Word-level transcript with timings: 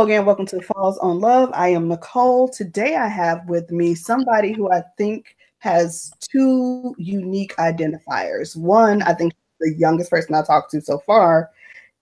Hello 0.00 0.08
again. 0.08 0.24
Welcome 0.24 0.46
to 0.46 0.62
Falls 0.62 0.96
on 0.96 1.20
Love. 1.20 1.50
I 1.52 1.68
am 1.68 1.86
Nicole. 1.86 2.48
Today 2.48 2.96
I 2.96 3.06
have 3.06 3.46
with 3.50 3.70
me 3.70 3.94
somebody 3.94 4.50
who 4.50 4.72
I 4.72 4.82
think 4.96 5.36
has 5.58 6.10
two 6.20 6.94
unique 6.96 7.54
identifiers. 7.56 8.56
One, 8.56 9.02
I 9.02 9.12
think 9.12 9.34
the 9.60 9.74
youngest 9.76 10.08
person 10.08 10.34
I 10.34 10.40
talked 10.42 10.70
to 10.70 10.80
so 10.80 11.00
far, 11.00 11.50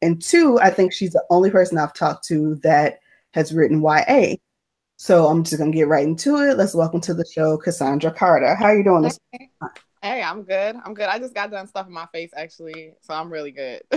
and 0.01 0.23
two, 0.23 0.61
I 0.61 0.71
think 0.71 0.93
she's 0.93 1.11
the 1.11 1.25
only 1.29 1.51
person 1.51 1.77
I've 1.77 1.93
talked 1.93 2.25
to 2.29 2.55
that 2.63 3.01
has 3.35 3.53
written 3.53 3.83
YA. 3.83 4.37
So 4.97 5.27
I'm 5.27 5.43
just 5.43 5.59
gonna 5.59 5.73
get 5.73 5.89
right 5.89 6.07
into 6.07 6.37
it. 6.37 6.57
Let's 6.57 6.77
welcome 6.77 7.01
to 7.01 7.15
the 7.15 7.27
show, 7.27 7.59
Cassandra 7.59 8.13
Carter. 8.13 8.55
How 8.55 8.67
are 8.67 8.77
you 8.77 8.85
doing 8.85 9.03
this? 9.03 9.19
Hey, 9.33 9.51
hey, 10.03 10.23
I'm 10.23 10.45
good. 10.45 10.77
I'm 10.85 10.95
good. 10.95 11.07
I 11.09 11.19
just 11.19 11.35
got 11.35 11.51
done 11.51 11.67
stuffing 11.67 11.95
my 11.95 12.07
face 12.13 12.31
actually, 12.37 12.93
so 13.01 13.13
I'm 13.13 13.29
really 13.29 13.51
good. 13.51 13.83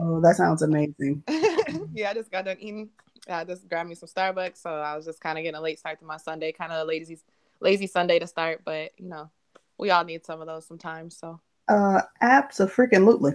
oh, 0.00 0.20
that 0.22 0.34
sounds 0.36 0.62
amazing. 0.62 1.22
yeah, 1.94 2.10
I 2.10 2.14
just 2.14 2.32
got 2.32 2.44
done 2.44 2.56
eating. 2.58 2.88
I 3.28 3.44
just 3.44 3.68
grabbed 3.68 3.88
me 3.88 3.94
some 3.94 4.08
Starbucks, 4.08 4.58
so 4.58 4.70
I 4.70 4.96
was 4.96 5.04
just 5.04 5.20
kind 5.20 5.38
of 5.38 5.42
getting 5.42 5.58
a 5.58 5.62
late 5.62 5.78
start 5.78 5.98
to 6.00 6.04
my 6.04 6.16
Sunday, 6.16 6.52
kind 6.52 6.72
of 6.72 6.82
a 6.82 6.84
lazy, 6.84 7.18
lazy 7.60 7.86
Sunday 7.86 8.18
to 8.18 8.26
start. 8.26 8.62
But 8.64 8.92
you 8.98 9.08
know, 9.08 9.30
we 9.78 9.90
all 9.90 10.04
need 10.04 10.24
some 10.24 10.40
of 10.40 10.46
those 10.46 10.66
sometimes. 10.66 11.16
So 11.16 11.40
uh, 11.68 12.02
absolutely. 12.20 13.34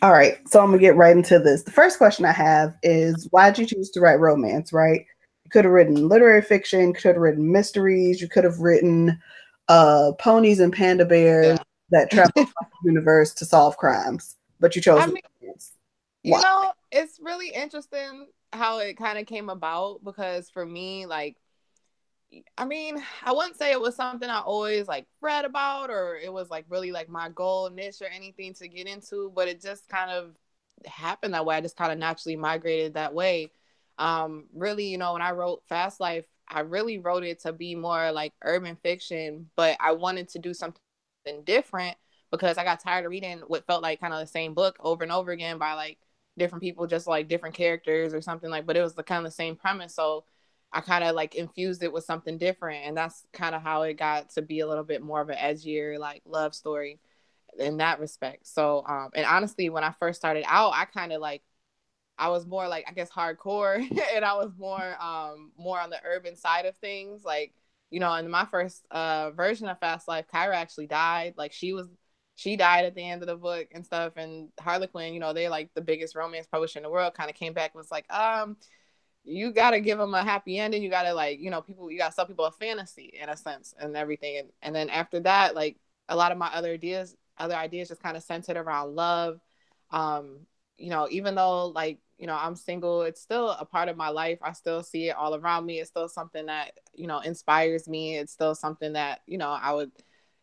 All 0.00 0.12
right, 0.12 0.36
so 0.48 0.60
I'm 0.60 0.66
gonna 0.66 0.78
get 0.78 0.96
right 0.96 1.16
into 1.16 1.38
this. 1.38 1.62
The 1.62 1.70
first 1.70 1.98
question 1.98 2.24
I 2.24 2.32
have 2.32 2.76
is, 2.82 3.28
why 3.30 3.50
did 3.50 3.58
you 3.58 3.76
choose 3.76 3.90
to 3.90 4.00
write 4.00 4.20
romance? 4.20 4.72
Right, 4.72 5.04
you 5.44 5.50
could 5.50 5.64
have 5.64 5.74
written 5.74 6.08
literary 6.08 6.42
fiction, 6.42 6.92
could 6.92 7.14
have 7.14 7.16
written 7.16 7.50
mysteries, 7.50 8.20
you 8.20 8.28
could 8.28 8.44
have 8.44 8.60
written 8.60 9.20
uh, 9.68 10.12
ponies 10.18 10.60
and 10.60 10.72
panda 10.72 11.04
bears 11.04 11.58
yeah. 11.58 11.62
that 11.90 12.10
travel 12.10 12.32
the 12.34 12.48
universe 12.84 13.34
to 13.34 13.44
solve 13.44 13.76
crimes, 13.76 14.36
but 14.60 14.74
you 14.74 14.82
chose. 14.82 15.00
I 15.02 15.06
mean, 15.06 15.22
you 16.22 16.32
know, 16.32 16.72
it's 16.90 17.20
really 17.22 17.48
interesting 17.50 18.26
how 18.52 18.78
it 18.78 18.96
kind 18.96 19.18
of 19.18 19.26
came 19.26 19.48
about 19.48 20.02
because 20.04 20.50
for 20.50 20.64
me, 20.64 21.06
like 21.06 21.36
I 22.58 22.66
mean, 22.66 23.02
I 23.24 23.32
wouldn't 23.32 23.56
say 23.56 23.72
it 23.72 23.80
was 23.80 23.96
something 23.96 24.28
I 24.28 24.40
always 24.40 24.86
like 24.86 25.06
read 25.20 25.44
about 25.44 25.90
or 25.90 26.16
it 26.16 26.32
was 26.32 26.50
like 26.50 26.66
really 26.68 26.92
like 26.92 27.08
my 27.08 27.30
goal 27.30 27.70
niche 27.70 28.02
or 28.02 28.06
anything 28.08 28.52
to 28.54 28.68
get 28.68 28.86
into, 28.86 29.32
but 29.34 29.48
it 29.48 29.62
just 29.62 29.88
kind 29.88 30.10
of 30.10 30.34
happened 30.84 31.34
that 31.34 31.46
way. 31.46 31.56
I 31.56 31.60
just 31.62 31.76
kind 31.76 31.90
of 31.90 31.98
naturally 31.98 32.36
migrated 32.36 32.94
that 32.94 33.14
way. 33.14 33.52
Um, 33.98 34.44
really, 34.54 34.86
you 34.88 34.98
know, 34.98 35.14
when 35.14 35.22
I 35.22 35.32
wrote 35.32 35.62
Fast 35.68 36.00
Life, 36.00 36.26
I 36.46 36.60
really 36.60 36.98
wrote 36.98 37.24
it 37.24 37.40
to 37.42 37.52
be 37.52 37.74
more 37.74 38.12
like 38.12 38.34
urban 38.44 38.76
fiction, 38.76 39.50
but 39.56 39.76
I 39.80 39.92
wanted 39.92 40.28
to 40.30 40.38
do 40.38 40.52
something 40.52 40.82
different 41.44 41.96
because 42.30 42.58
I 42.58 42.64
got 42.64 42.80
tired 42.80 43.06
of 43.06 43.10
reading 43.10 43.40
what 43.46 43.66
felt 43.66 43.82
like 43.82 44.00
kind 44.00 44.12
of 44.12 44.20
the 44.20 44.26
same 44.26 44.54
book 44.54 44.76
over 44.80 45.02
and 45.02 45.12
over 45.12 45.30
again 45.30 45.58
by 45.58 45.74
like 45.74 45.98
different 46.38 46.62
people, 46.62 46.86
just 46.86 47.06
like 47.06 47.28
different 47.28 47.54
characters 47.54 48.14
or 48.14 48.20
something 48.20 48.50
like, 48.50 48.66
but 48.66 48.76
it 48.76 48.82
was 48.82 48.94
the 48.94 49.02
kind 49.02 49.18
of 49.18 49.30
the 49.30 49.36
same 49.36 49.56
premise. 49.56 49.94
So 49.94 50.24
I 50.72 50.80
kind 50.80 51.04
of 51.04 51.14
like 51.14 51.34
infused 51.34 51.82
it 51.82 51.92
with 51.92 52.04
something 52.04 52.38
different. 52.38 52.84
And 52.86 52.96
that's 52.96 53.26
kind 53.32 53.54
of 53.54 53.62
how 53.62 53.82
it 53.82 53.94
got 53.94 54.30
to 54.30 54.42
be 54.42 54.60
a 54.60 54.66
little 54.66 54.84
bit 54.84 55.02
more 55.02 55.20
of 55.20 55.30
an 55.30 55.36
edgier, 55.36 55.98
like 55.98 56.22
love 56.26 56.54
story 56.54 57.00
in 57.58 57.78
that 57.78 58.00
respect. 58.00 58.46
So, 58.46 58.84
um, 58.86 59.10
and 59.14 59.26
honestly, 59.26 59.70
when 59.70 59.84
I 59.84 59.92
first 59.98 60.18
started 60.20 60.44
out, 60.46 60.72
I 60.74 60.84
kind 60.84 61.12
of 61.12 61.20
like, 61.20 61.42
I 62.18 62.28
was 62.30 62.46
more 62.46 62.68
like, 62.68 62.84
I 62.88 62.92
guess, 62.92 63.10
hardcore 63.10 63.76
and 64.14 64.24
I 64.24 64.34
was 64.34 64.52
more, 64.58 64.96
um, 65.02 65.52
more 65.56 65.80
on 65.80 65.90
the 65.90 66.00
urban 66.04 66.36
side 66.36 66.66
of 66.66 66.76
things. 66.76 67.24
Like, 67.24 67.54
you 67.90 68.00
know, 68.00 68.12
in 68.14 68.28
my 68.30 68.44
first 68.44 68.84
uh, 68.90 69.30
version 69.30 69.68
of 69.68 69.78
Fast 69.78 70.08
Life, 70.08 70.26
Kyra 70.32 70.54
actually 70.54 70.86
died. 70.88 71.34
Like, 71.36 71.52
she 71.52 71.72
was, 71.72 71.88
she 72.38 72.54
died 72.54 72.84
at 72.84 72.94
the 72.94 73.02
end 73.02 73.20
of 73.20 73.26
the 73.26 73.34
book 73.34 73.66
and 73.72 73.84
stuff. 73.84 74.12
And 74.14 74.50
Harlequin, 74.60 75.12
you 75.12 75.18
know, 75.18 75.32
they're 75.32 75.50
like 75.50 75.74
the 75.74 75.80
biggest 75.80 76.14
romance 76.14 76.46
publisher 76.46 76.78
in 76.78 76.84
the 76.84 76.88
world, 76.90 77.12
kind 77.12 77.28
of 77.28 77.34
came 77.34 77.52
back 77.52 77.72
and 77.74 77.80
was 77.80 77.90
like, 77.90 78.08
um, 78.12 78.56
you 79.24 79.52
gotta 79.52 79.80
give 79.80 79.98
them 79.98 80.14
a 80.14 80.22
happy 80.22 80.56
ending. 80.56 80.80
You 80.80 80.88
gotta 80.88 81.12
like, 81.14 81.40
you 81.40 81.50
know, 81.50 81.62
people 81.62 81.90
you 81.90 81.98
gotta 81.98 82.14
sell 82.14 82.26
people 82.26 82.44
a 82.44 82.52
fantasy 82.52 83.12
in 83.20 83.28
a 83.28 83.36
sense 83.36 83.74
and 83.76 83.96
everything. 83.96 84.38
And, 84.38 84.48
and 84.62 84.72
then 84.72 84.88
after 84.88 85.18
that, 85.20 85.56
like 85.56 85.78
a 86.08 86.14
lot 86.14 86.30
of 86.30 86.38
my 86.38 86.46
other 86.54 86.70
ideas, 86.70 87.16
other 87.38 87.56
ideas 87.56 87.88
just 87.88 88.04
kind 88.04 88.16
of 88.16 88.22
centered 88.22 88.56
around 88.56 88.94
love. 88.94 89.40
Um, 89.90 90.46
you 90.76 90.90
know, 90.90 91.08
even 91.10 91.34
though 91.34 91.66
like, 91.66 91.98
you 92.18 92.28
know, 92.28 92.38
I'm 92.40 92.54
single, 92.54 93.02
it's 93.02 93.20
still 93.20 93.50
a 93.50 93.64
part 93.64 93.88
of 93.88 93.96
my 93.96 94.10
life. 94.10 94.38
I 94.42 94.52
still 94.52 94.84
see 94.84 95.08
it 95.08 95.16
all 95.16 95.34
around 95.34 95.66
me. 95.66 95.80
It's 95.80 95.90
still 95.90 96.08
something 96.08 96.46
that, 96.46 96.78
you 96.94 97.08
know, 97.08 97.18
inspires 97.18 97.88
me. 97.88 98.16
It's 98.16 98.32
still 98.32 98.54
something 98.54 98.92
that, 98.92 99.22
you 99.26 99.38
know, 99.38 99.50
I 99.50 99.72
would 99.72 99.90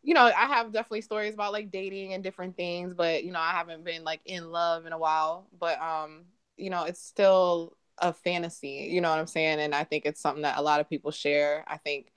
you 0.05 0.13
know, 0.13 0.25
I 0.25 0.45
have 0.45 0.71
definitely 0.71 1.01
stories 1.01 1.33
about 1.33 1.51
like 1.51 1.71
dating 1.71 2.13
and 2.13 2.23
different 2.23 2.55
things, 2.55 2.93
but 2.93 3.23
you 3.23 3.31
know, 3.31 3.39
I 3.39 3.51
haven't 3.51 3.83
been 3.83 4.03
like 4.03 4.21
in 4.25 4.51
love 4.51 4.85
in 4.85 4.93
a 4.93 4.99
while. 4.99 5.47
But 5.59 5.81
um, 5.81 6.25
you 6.57 6.69
know, 6.69 6.83
it's 6.83 7.01
still 7.01 7.75
a 7.97 8.13
fantasy, 8.13 8.87
you 8.91 9.01
know 9.01 9.09
what 9.09 9.17
I'm 9.17 9.25
saying? 9.25 9.59
And 9.59 9.73
I 9.73 9.83
think 9.83 10.05
it's 10.05 10.21
something 10.21 10.43
that 10.43 10.59
a 10.59 10.61
lot 10.61 10.79
of 10.79 10.87
people 10.87 11.09
share. 11.09 11.65
I 11.67 11.77
think 11.77 12.11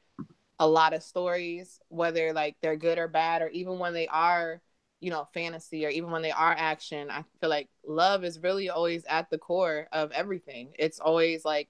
a 0.58 0.68
lot 0.68 0.92
of 0.92 1.02
stories, 1.02 1.80
whether 1.88 2.34
like 2.34 2.56
they're 2.60 2.76
good 2.76 2.98
or 2.98 3.08
bad, 3.08 3.40
or 3.40 3.48
even 3.48 3.78
when 3.78 3.94
they 3.94 4.08
are, 4.08 4.60
you 5.00 5.10
know, 5.10 5.26
fantasy 5.32 5.86
or 5.86 5.88
even 5.88 6.10
when 6.10 6.22
they 6.22 6.30
are 6.32 6.54
action, 6.56 7.10
I 7.10 7.24
feel 7.40 7.48
like 7.48 7.68
love 7.86 8.22
is 8.22 8.38
really 8.40 8.68
always 8.68 9.04
at 9.06 9.30
the 9.30 9.38
core 9.38 9.88
of 9.92 10.12
everything. 10.12 10.74
It's 10.78 11.00
always 11.00 11.44
like, 11.44 11.68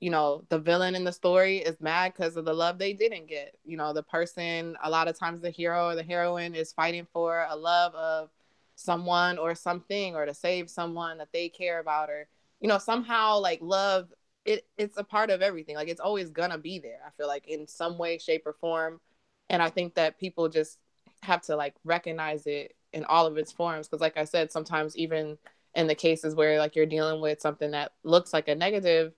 you 0.00 0.10
know, 0.10 0.44
the 0.48 0.58
villain 0.58 0.94
in 0.94 1.04
the 1.04 1.12
story 1.12 1.58
is 1.58 1.80
mad 1.80 2.12
because 2.14 2.36
of 2.36 2.44
the 2.44 2.52
love 2.52 2.78
they 2.78 2.92
didn't 2.92 3.26
get. 3.26 3.56
You 3.64 3.76
know, 3.76 3.92
the 3.92 4.02
person, 4.02 4.76
a 4.82 4.90
lot 4.90 5.08
of 5.08 5.18
times 5.18 5.40
the 5.40 5.50
hero 5.50 5.88
or 5.88 5.94
the 5.94 6.02
heroine 6.02 6.54
is 6.54 6.72
fighting 6.72 7.06
for 7.12 7.46
a 7.48 7.56
love 7.56 7.94
of 7.94 8.30
someone 8.76 9.38
or 9.38 9.54
something 9.54 10.14
or 10.14 10.26
to 10.26 10.34
save 10.34 10.68
someone 10.68 11.18
that 11.18 11.32
they 11.32 11.48
care 11.48 11.78
about 11.78 12.10
or 12.10 12.26
you 12.60 12.68
know 12.68 12.78
somehow 12.78 13.38
like 13.38 13.60
love 13.62 14.12
it 14.44 14.66
it's 14.76 14.96
a 14.96 15.04
part 15.04 15.30
of 15.30 15.42
everything 15.42 15.76
like 15.76 15.88
it's 15.88 16.00
always 16.00 16.30
gonna 16.30 16.58
be 16.58 16.78
there 16.78 16.98
i 17.06 17.10
feel 17.10 17.28
like 17.28 17.46
in 17.46 17.66
some 17.66 17.98
way 17.98 18.18
shape 18.18 18.42
or 18.46 18.52
form 18.52 19.00
and 19.48 19.62
i 19.62 19.70
think 19.70 19.94
that 19.94 20.18
people 20.18 20.48
just 20.48 20.78
have 21.22 21.40
to 21.40 21.54
like 21.56 21.74
recognize 21.84 22.46
it 22.46 22.74
in 22.92 23.04
all 23.04 23.26
of 23.26 23.36
its 23.36 23.52
forms 23.52 23.86
because 23.86 24.00
like 24.00 24.16
i 24.16 24.24
said 24.24 24.50
sometimes 24.50 24.96
even 24.96 25.38
in 25.74 25.86
the 25.86 25.94
cases 25.94 26.34
where 26.34 26.58
like 26.58 26.74
you're 26.74 26.86
dealing 26.86 27.20
with 27.20 27.40
something 27.40 27.70
that 27.70 27.92
looks 28.02 28.32
like 28.32 28.48
a 28.48 28.54
negative 28.54 29.12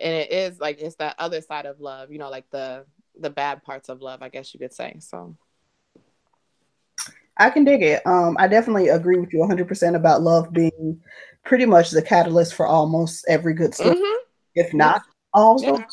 and 0.00 0.14
it 0.14 0.32
is 0.32 0.58
like 0.60 0.78
it's 0.80 0.96
that 0.96 1.14
other 1.18 1.40
side 1.40 1.66
of 1.66 1.80
love 1.80 2.10
you 2.10 2.18
know 2.18 2.30
like 2.30 2.48
the 2.50 2.84
the 3.20 3.30
bad 3.30 3.62
parts 3.62 3.88
of 3.88 4.00
love 4.00 4.22
i 4.22 4.28
guess 4.28 4.52
you 4.52 4.60
could 4.60 4.72
say 4.72 4.96
so 5.00 5.36
I 7.36 7.50
can 7.50 7.64
dig 7.64 7.82
it. 7.82 8.06
Um, 8.06 8.36
I 8.38 8.46
definitely 8.46 8.88
agree 8.88 9.18
with 9.18 9.32
you 9.32 9.40
100% 9.40 9.96
about 9.96 10.22
love 10.22 10.52
being 10.52 11.00
pretty 11.44 11.66
much 11.66 11.90
the 11.90 12.02
catalyst 12.02 12.54
for 12.54 12.66
almost 12.66 13.24
every 13.28 13.54
good 13.54 13.74
story, 13.74 13.96
mm-hmm. 13.96 14.18
if 14.54 14.72
not 14.72 15.02
all. 15.32 15.60
Yeah. 15.60 15.84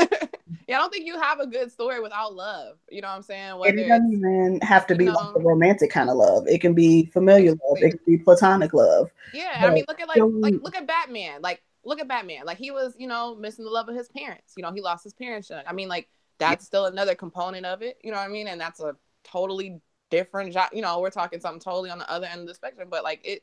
yeah, 0.67 0.77
I 0.77 0.81
don't 0.81 0.93
think 0.93 1.07
you 1.07 1.21
have 1.21 1.39
a 1.39 1.47
good 1.47 1.71
story 1.71 2.01
without 2.01 2.35
love. 2.35 2.77
You 2.91 3.01
know 3.01 3.09
what 3.09 3.15
I'm 3.15 3.23
saying? 3.23 3.59
Whether 3.59 3.79
it 3.79 3.89
doesn't 3.89 4.13
even 4.13 4.61
have 4.63 4.87
to 4.89 4.97
be 4.97 5.05
know, 5.05 5.13
like 5.13 5.35
the 5.35 5.41
romantic 5.41 5.91
kind 5.91 6.11
of 6.11 6.17
love. 6.17 6.49
It 6.49 6.61
can 6.61 6.75
be 6.75 7.07
familiar 7.07 7.51
love. 7.51 7.79
It 7.79 7.91
can 7.91 8.01
be 8.05 8.19
platonic 8.19 8.75
love. 8.75 9.11
Yeah, 9.33 9.61
but 9.61 9.71
I 9.71 9.75
mean, 9.75 9.85
look 9.87 10.01
at 10.01 10.09
like 10.09 10.19
like 10.21 10.55
look 10.61 10.77
at 10.77 10.89
Batman. 10.89 11.43
Like 11.43 11.63
look 11.85 12.01
at 12.01 12.09
Batman. 12.09 12.45
Like 12.45 12.59
he 12.59 12.71
was, 12.71 12.95
you 12.99 13.07
know, 13.07 13.35
missing 13.35 13.65
the 13.65 13.71
love 13.71 13.89
of 13.89 13.97
his 13.97 14.09
parents. 14.09 14.55
You 14.57 14.63
know, 14.63 14.73
he 14.73 14.81
lost 14.81 15.05
his 15.05 15.15
parents. 15.15 15.51
I 15.51 15.73
mean, 15.73 15.89
like 15.89 16.09
that's 16.39 16.65
yeah. 16.65 16.67
still 16.67 16.87
another 16.87 17.15
component 17.15 17.67
of 17.67 17.83
it. 17.83 17.99
You 18.03 18.11
know 18.11 18.19
what 18.19 18.29
I 18.29 18.33
mean? 18.33 18.49
And 18.49 18.61
that's 18.61 18.81
a 18.81 18.97
totally 19.25 19.81
different 20.11 20.53
job. 20.53 20.71
You 20.73 20.83
know, 20.83 21.01
we're 21.01 21.11
talking 21.11 21.41
something 21.41 21.61
totally 21.61 21.91
on 21.91 21.99
the 21.99 22.11
other 22.11 22.27
end 22.27 22.43
of 22.43 22.47
the 22.47 22.55
spectrum. 22.55 22.89
But 22.91 23.05
like 23.05 23.21
it 23.25 23.43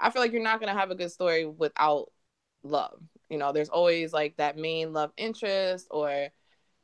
I 0.00 0.10
feel 0.10 0.22
like 0.22 0.32
you're 0.32 0.42
not 0.42 0.60
gonna 0.60 0.78
have 0.78 0.90
a 0.90 0.96
good 0.96 1.12
story 1.12 1.46
without 1.46 2.10
love. 2.62 3.00
You 3.28 3.38
know, 3.38 3.52
there's 3.52 3.68
always 3.68 4.12
like 4.12 4.36
that 4.36 4.56
main 4.56 4.92
love 4.92 5.12
interest 5.16 5.86
or 5.90 6.28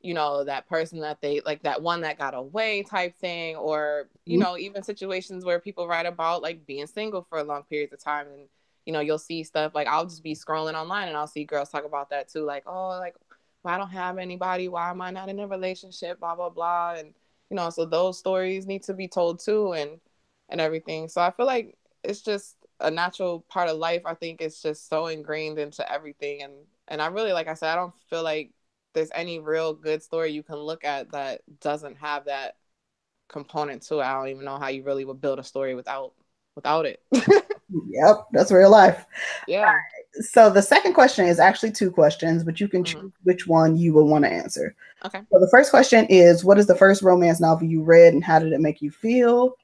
you 0.00 0.14
know 0.14 0.44
that 0.44 0.66
person 0.66 1.00
that 1.00 1.20
they 1.20 1.40
like 1.44 1.62
that 1.62 1.82
one 1.82 2.00
that 2.02 2.18
got 2.18 2.34
away 2.34 2.82
type 2.82 3.14
thing 3.16 3.56
or 3.56 4.08
you 4.24 4.38
mm-hmm. 4.38 4.44
know 4.44 4.56
even 4.56 4.82
situations 4.82 5.44
where 5.44 5.60
people 5.60 5.86
write 5.86 6.06
about 6.06 6.42
like 6.42 6.64
being 6.66 6.86
single 6.86 7.26
for 7.28 7.38
a 7.38 7.44
long 7.44 7.62
periods 7.64 7.92
of 7.92 8.02
time 8.02 8.26
and 8.28 8.48
you 8.90 8.92
know 8.92 9.00
you'll 9.00 9.18
see 9.18 9.44
stuff 9.44 9.72
like 9.74 9.86
i'll 9.86 10.04
just 10.04 10.24
be 10.24 10.34
scrolling 10.34 10.74
online 10.74 11.06
and 11.06 11.16
i'll 11.16 11.26
see 11.26 11.44
girls 11.44 11.68
talk 11.70 11.84
about 11.84 12.10
that 12.10 12.28
too 12.28 12.44
like 12.44 12.64
oh 12.66 12.88
like 12.98 13.14
well, 13.62 13.72
i 13.74 13.78
don't 13.78 13.90
have 13.90 14.18
anybody 14.18 14.68
why 14.68 14.90
am 14.90 15.00
i 15.00 15.10
not 15.10 15.28
in 15.28 15.38
a 15.38 15.46
relationship 15.46 16.18
blah 16.18 16.34
blah 16.34 16.50
blah 16.50 16.94
and 16.94 17.14
you 17.50 17.56
know 17.56 17.70
so 17.70 17.84
those 17.84 18.18
stories 18.18 18.66
need 18.66 18.82
to 18.82 18.92
be 18.92 19.06
told 19.06 19.38
too 19.38 19.72
and 19.74 20.00
and 20.48 20.60
everything 20.60 21.08
so 21.08 21.20
i 21.20 21.30
feel 21.30 21.46
like 21.46 21.76
it's 22.02 22.22
just 22.22 22.56
a 22.80 22.90
natural 22.90 23.40
part 23.48 23.68
of 23.68 23.76
life. 23.76 24.02
I 24.04 24.14
think 24.14 24.40
it's 24.40 24.62
just 24.62 24.88
so 24.88 25.06
ingrained 25.06 25.58
into 25.58 25.90
everything, 25.90 26.42
and 26.42 26.52
and 26.88 27.00
I 27.00 27.06
really 27.06 27.32
like 27.32 27.48
I 27.48 27.54
said, 27.54 27.70
I 27.70 27.76
don't 27.76 27.94
feel 28.08 28.22
like 28.22 28.52
there's 28.94 29.10
any 29.14 29.38
real 29.38 29.74
good 29.74 30.02
story 30.02 30.32
you 30.32 30.42
can 30.42 30.56
look 30.56 30.84
at 30.84 31.12
that 31.12 31.42
doesn't 31.60 31.96
have 31.98 32.24
that 32.24 32.56
component 33.28 33.82
to 33.82 34.00
it. 34.00 34.04
I 34.04 34.14
don't 34.14 34.28
even 34.28 34.44
know 34.44 34.58
how 34.58 34.68
you 34.68 34.82
really 34.82 35.04
would 35.04 35.20
build 35.20 35.38
a 35.38 35.44
story 35.44 35.74
without 35.74 36.14
without 36.56 36.86
it. 36.86 37.02
yep, 37.88 38.26
that's 38.32 38.52
real 38.52 38.70
life. 38.70 39.06
Yeah. 39.46 39.62
Right. 39.62 39.80
So 40.20 40.50
the 40.50 40.62
second 40.62 40.94
question 40.94 41.26
is 41.26 41.38
actually 41.38 41.72
two 41.72 41.90
questions, 41.90 42.42
but 42.42 42.60
you 42.60 42.68
can 42.68 42.82
mm-hmm. 42.82 43.00
choose 43.00 43.12
which 43.22 43.46
one 43.46 43.76
you 43.76 43.92
will 43.92 44.08
want 44.08 44.24
to 44.24 44.30
answer. 44.30 44.74
Okay. 45.04 45.20
So 45.30 45.38
the 45.38 45.48
first 45.50 45.70
question 45.70 46.06
is 46.06 46.44
what 46.44 46.58
is 46.58 46.66
the 46.66 46.76
first 46.76 47.02
romance 47.02 47.40
novel 47.40 47.68
you 47.68 47.82
read 47.82 48.12
and 48.12 48.24
how 48.24 48.38
did 48.38 48.52
it 48.52 48.60
make 48.60 48.82
you 48.82 48.90
feel? 48.90 49.54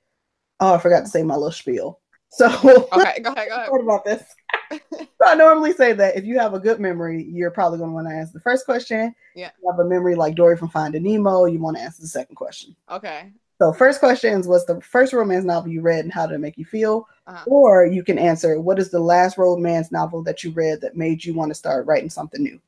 Oh, 0.60 0.74
I 0.74 0.78
forgot 0.78 1.00
to 1.00 1.10
say 1.10 1.22
my 1.22 1.34
little 1.34 1.52
spiel. 1.52 2.00
So 2.28 2.48
okay, 2.48 2.82
go 2.92 3.00
ahead, 3.00 3.22
go 3.22 3.32
ahead. 3.56 3.70
What 3.70 3.80
about 3.80 4.04
this? 4.04 4.22
so 4.70 5.06
I 5.24 5.36
normally 5.36 5.72
say 5.72 5.94
that 5.94 6.16
if 6.16 6.24
you 6.24 6.38
have 6.38 6.52
a 6.52 6.60
good 6.60 6.80
memory, 6.80 7.22
you're 7.22 7.52
probably 7.52 7.78
going 7.78 7.90
to 7.90 7.94
want 7.94 8.08
to 8.08 8.14
answer 8.14 8.32
the 8.34 8.40
first 8.40 8.66
question. 8.66 9.14
Yeah. 9.34 9.52
you 9.62 9.70
have 9.70 9.78
a 9.78 9.88
memory 9.88 10.16
like 10.16 10.34
Dory 10.34 10.56
from 10.56 10.68
Finding 10.68 11.04
Nemo, 11.04 11.46
you 11.46 11.60
want 11.60 11.78
to 11.78 11.82
answer 11.82 12.02
the 12.02 12.08
second 12.08 12.34
question. 12.34 12.76
Okay. 12.90 13.32
So 13.58 13.72
first 13.72 14.00
question 14.00 14.38
is 14.38 14.46
what's 14.46 14.66
the 14.66 14.80
first 14.82 15.12
romance 15.12 15.44
novel 15.44 15.70
you 15.70 15.80
read 15.80 16.04
and 16.04 16.12
how 16.12 16.26
did 16.26 16.34
it 16.34 16.40
make 16.40 16.58
you 16.58 16.64
feel? 16.64 17.08
Uh-huh. 17.26 17.44
Or 17.46 17.86
you 17.86 18.04
can 18.04 18.18
answer 18.18 18.60
what 18.60 18.78
is 18.78 18.90
the 18.90 19.00
last 19.00 19.38
romance 19.38 19.90
novel 19.90 20.22
that 20.24 20.44
you 20.44 20.50
read 20.50 20.82
that 20.82 20.96
made 20.96 21.24
you 21.24 21.32
want 21.32 21.50
to 21.50 21.54
start 21.54 21.86
writing 21.86 22.10
something 22.10 22.42
new? 22.42 22.60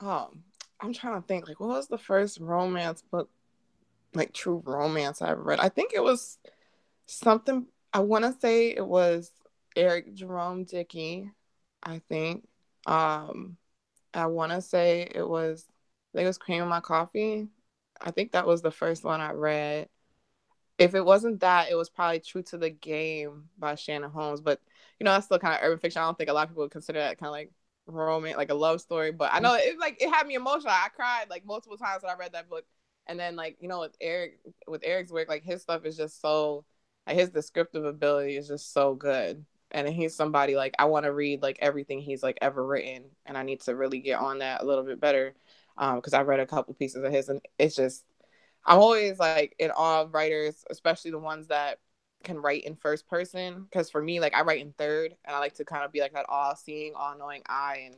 Oh, 0.00 0.30
I'm 0.80 0.92
trying 0.92 1.20
to 1.20 1.26
think. 1.26 1.48
Like, 1.48 1.60
what 1.60 1.70
was 1.70 1.88
the 1.88 1.98
first 1.98 2.38
romance 2.40 3.02
book, 3.02 3.28
like 4.14 4.32
true 4.32 4.62
romance 4.64 5.20
I 5.20 5.30
ever 5.30 5.42
read? 5.42 5.60
I 5.60 5.68
think 5.68 5.92
it 5.92 6.02
was 6.02 6.38
something. 7.06 7.66
I 7.92 8.00
want 8.00 8.24
to 8.24 8.32
say 8.40 8.70
it 8.70 8.86
was 8.86 9.30
Eric 9.74 10.14
Jerome 10.14 10.64
Dickey. 10.64 11.30
I 11.82 12.00
think. 12.08 12.46
Um, 12.86 13.56
I 14.14 14.26
want 14.26 14.52
to 14.52 14.62
say 14.62 15.10
it 15.12 15.28
was. 15.28 15.66
I 16.14 16.18
think 16.18 16.24
it 16.24 16.28
was 16.28 16.38
Cream 16.38 16.62
in 16.62 16.68
My 16.68 16.80
Coffee. 16.80 17.48
I 18.00 18.10
think 18.10 18.32
that 18.32 18.46
was 18.46 18.62
the 18.62 18.70
first 18.70 19.04
one 19.04 19.20
I 19.20 19.32
read. 19.32 19.88
If 20.78 20.94
it 20.94 21.04
wasn't 21.04 21.40
that, 21.40 21.70
it 21.70 21.74
was 21.74 21.90
probably 21.90 22.20
True 22.20 22.42
to 22.44 22.58
the 22.58 22.70
Game 22.70 23.48
by 23.58 23.74
Shannon 23.74 24.10
Holmes. 24.10 24.40
But 24.40 24.60
you 24.98 25.04
know, 25.04 25.12
that's 25.12 25.26
still 25.26 25.38
kind 25.38 25.54
of 25.54 25.60
urban 25.62 25.78
fiction. 25.78 26.00
I 26.00 26.06
don't 26.06 26.16
think 26.16 26.30
a 26.30 26.32
lot 26.32 26.44
of 26.44 26.50
people 26.50 26.62
would 26.62 26.72
consider 26.72 27.00
that 27.00 27.18
kind 27.18 27.28
of 27.28 27.32
like 27.32 27.50
romance, 27.86 28.36
like 28.36 28.50
a 28.50 28.54
love 28.54 28.80
story. 28.80 29.12
But 29.12 29.30
I 29.32 29.40
know 29.40 29.54
it 29.54 29.78
like 29.78 30.00
it 30.00 30.10
had 30.10 30.26
me 30.26 30.34
emotional. 30.34 30.70
I 30.70 30.88
cried 30.94 31.26
like 31.28 31.44
multiple 31.44 31.76
times 31.76 32.02
when 32.02 32.12
I 32.12 32.16
read 32.16 32.32
that 32.32 32.48
book. 32.48 32.64
And 33.06 33.18
then 33.18 33.36
like 33.36 33.56
you 33.60 33.68
know 33.68 33.80
with 33.80 33.96
Eric 34.00 34.40
with 34.66 34.82
Eric's 34.84 35.12
work, 35.12 35.28
like 35.28 35.44
his 35.44 35.62
stuff 35.62 35.84
is 35.84 35.96
just 35.96 36.20
so 36.20 36.64
like 37.06 37.16
his 37.16 37.30
descriptive 37.30 37.84
ability 37.84 38.36
is 38.36 38.48
just 38.48 38.72
so 38.72 38.94
good. 38.94 39.44
And 39.72 39.88
he's 39.88 40.14
somebody 40.14 40.56
like 40.56 40.74
I 40.78 40.86
want 40.86 41.04
to 41.04 41.12
read 41.12 41.42
like 41.42 41.58
everything 41.60 42.00
he's 42.00 42.22
like 42.22 42.38
ever 42.40 42.64
written, 42.64 43.04
and 43.26 43.36
I 43.36 43.42
need 43.42 43.60
to 43.62 43.76
really 43.76 44.00
get 44.00 44.18
on 44.18 44.38
that 44.38 44.62
a 44.62 44.66
little 44.66 44.84
bit 44.84 45.00
better 45.00 45.34
because 45.80 46.12
um, 46.12 46.20
I've 46.20 46.28
read 46.28 46.40
a 46.40 46.46
couple 46.46 46.74
pieces 46.74 47.02
of 47.02 47.10
his, 47.10 47.30
and 47.30 47.40
it's 47.58 47.74
just 47.74 48.04
I'm 48.66 48.78
always 48.78 49.18
like 49.18 49.54
in 49.58 49.70
awe 49.70 50.02
of 50.02 50.12
writers, 50.12 50.64
especially 50.70 51.10
the 51.10 51.18
ones 51.18 51.46
that 51.46 51.78
can 52.22 52.36
write 52.36 52.64
in 52.64 52.76
first 52.76 53.08
person. 53.08 53.62
Because 53.64 53.88
for 53.88 54.02
me, 54.02 54.20
like 54.20 54.34
I 54.34 54.42
write 54.42 54.60
in 54.60 54.72
third, 54.72 55.14
and 55.24 55.34
I 55.34 55.38
like 55.38 55.54
to 55.54 55.64
kind 55.64 55.84
of 55.84 55.92
be 55.92 56.00
like 56.00 56.12
that 56.12 56.26
all-seeing, 56.28 56.92
all-knowing 56.94 57.42
eye, 57.48 57.84
and 57.86 57.96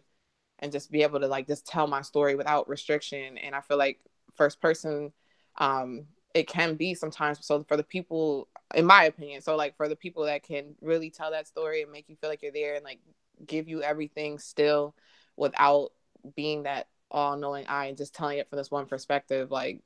and 0.61 0.71
just 0.71 0.93
be 0.93 1.03
able 1.03 1.19
to 1.19 1.27
like 1.27 1.49
just 1.49 1.67
tell 1.67 1.89
my 1.89 2.03
story 2.03 2.37
without 2.37 2.69
restriction. 2.69 3.37
And 3.39 3.55
I 3.55 3.61
feel 3.61 3.79
like 3.79 3.99
first 4.37 4.61
person, 4.61 5.13
um, 5.59 6.07
it 6.35 6.47
can 6.47 6.77
be 6.77 6.95
sometimes. 6.95 7.45
So 7.45 7.65
for 7.65 7.77
the 7.77 7.83
people, 7.83 8.47
in 8.77 8.87
my 8.87 9.05
opinion, 9.05 9.41
so 9.43 9.57
like 9.57 9.77
for 9.77 9.89
the 9.89 9.97
people 9.97 10.25
that 10.27 10.45
can 10.45 10.77
really 10.81 11.11
tell 11.11 11.33
that 11.33 11.49
story 11.49 11.83
and 11.83 11.91
make 11.91 12.09
you 12.09 12.15
feel 12.15 12.31
like 12.31 12.43
you're 12.43 12.53
there 12.53 12.77
and 12.77 12.85
like 12.85 13.01
give 13.45 13.69
you 13.69 13.83
everything 13.83 14.39
still 14.39 14.95
without 15.37 15.91
being 16.37 16.63
that 16.63 16.87
all-knowing 17.13 17.67
eye 17.69 17.87
and 17.87 17.97
just 17.97 18.15
telling 18.15 18.39
it 18.39 18.49
from 18.49 18.57
this 18.57 18.71
one 18.71 18.87
perspective, 18.87 19.51
like 19.51 19.81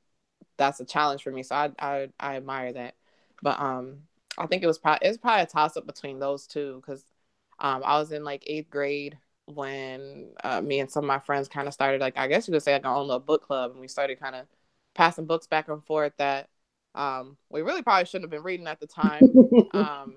that's 0.57 0.79
a 0.79 0.85
challenge 0.85 1.23
for 1.23 1.31
me. 1.31 1.43
So 1.43 1.55
I 1.55 1.71
I, 1.79 2.09
I 2.19 2.37
admire 2.37 2.73
that. 2.73 2.95
But 3.41 3.59
um, 3.59 3.99
I 4.37 4.47
think 4.47 4.63
it 4.63 4.67
was 4.67 4.79
probably 4.79 5.07
it's 5.07 5.17
probably 5.17 5.43
a 5.43 5.47
toss 5.47 5.77
up 5.77 5.85
between 5.85 6.19
those 6.19 6.47
two 6.47 6.81
because 6.81 7.05
um, 7.59 7.83
I 7.85 7.99
was 7.99 8.11
in 8.11 8.23
like 8.23 8.43
eighth 8.47 8.69
grade 8.69 9.17
when 9.45 10.29
uh, 10.43 10.61
me 10.61 10.79
and 10.79 10.91
some 10.91 11.03
of 11.03 11.07
my 11.07 11.19
friends 11.19 11.47
kind 11.47 11.67
of 11.67 11.73
started 11.73 12.01
like 12.01 12.17
I 12.17 12.27
guess 12.27 12.47
you 12.47 12.53
could 12.53 12.63
say 12.63 12.73
like 12.73 12.85
our 12.85 12.95
own 12.95 13.07
little 13.07 13.19
book 13.19 13.43
club 13.45 13.71
and 13.71 13.79
we 13.79 13.87
started 13.87 14.19
kind 14.19 14.35
of 14.35 14.45
passing 14.93 15.25
books 15.25 15.47
back 15.47 15.69
and 15.69 15.83
forth 15.85 16.13
that 16.17 16.49
um, 16.95 17.37
we 17.49 17.61
really 17.61 17.83
probably 17.83 18.05
shouldn't 18.05 18.25
have 18.25 18.31
been 18.31 18.43
reading 18.43 18.67
at 18.67 18.79
the 18.79 18.87
time. 18.87 19.23
um, 19.73 20.15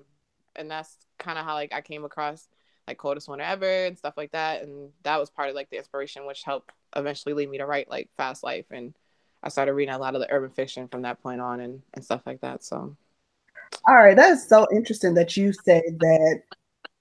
and 0.55 0.69
that's 0.69 0.97
kind 1.19 1.37
of 1.37 1.45
how 1.45 1.53
like 1.53 1.73
I 1.73 1.81
came 1.81 2.03
across 2.03 2.47
like 2.87 2.97
Coldest 2.97 3.29
Winter 3.29 3.45
Ever 3.45 3.85
and 3.85 3.97
stuff 3.97 4.15
like 4.17 4.31
that. 4.31 4.63
And 4.63 4.91
that 5.03 5.19
was 5.19 5.29
part 5.29 5.49
of 5.49 5.55
like 5.55 5.69
the 5.69 5.77
inspiration 5.77 6.25
which 6.25 6.43
helped 6.43 6.71
eventually 6.95 7.33
lead 7.33 7.49
me 7.49 7.57
to 7.57 7.65
write 7.65 7.89
like 7.89 8.09
Fast 8.17 8.43
Life 8.43 8.65
and 8.71 8.93
I 9.43 9.49
started 9.49 9.73
reading 9.73 9.93
a 9.93 9.97
lot 9.97 10.13
of 10.13 10.21
the 10.21 10.31
urban 10.31 10.51
fiction 10.51 10.87
from 10.87 11.01
that 11.01 11.21
point 11.23 11.41
on 11.41 11.61
and, 11.61 11.81
and 11.93 12.05
stuff 12.05 12.21
like 12.25 12.41
that. 12.41 12.63
So 12.63 12.95
all 13.87 13.95
right, 13.95 14.15
that 14.15 14.31
is 14.31 14.47
so 14.47 14.67
interesting 14.71 15.13
that 15.15 15.35
you 15.35 15.53
say 15.53 15.81
that 15.99 16.41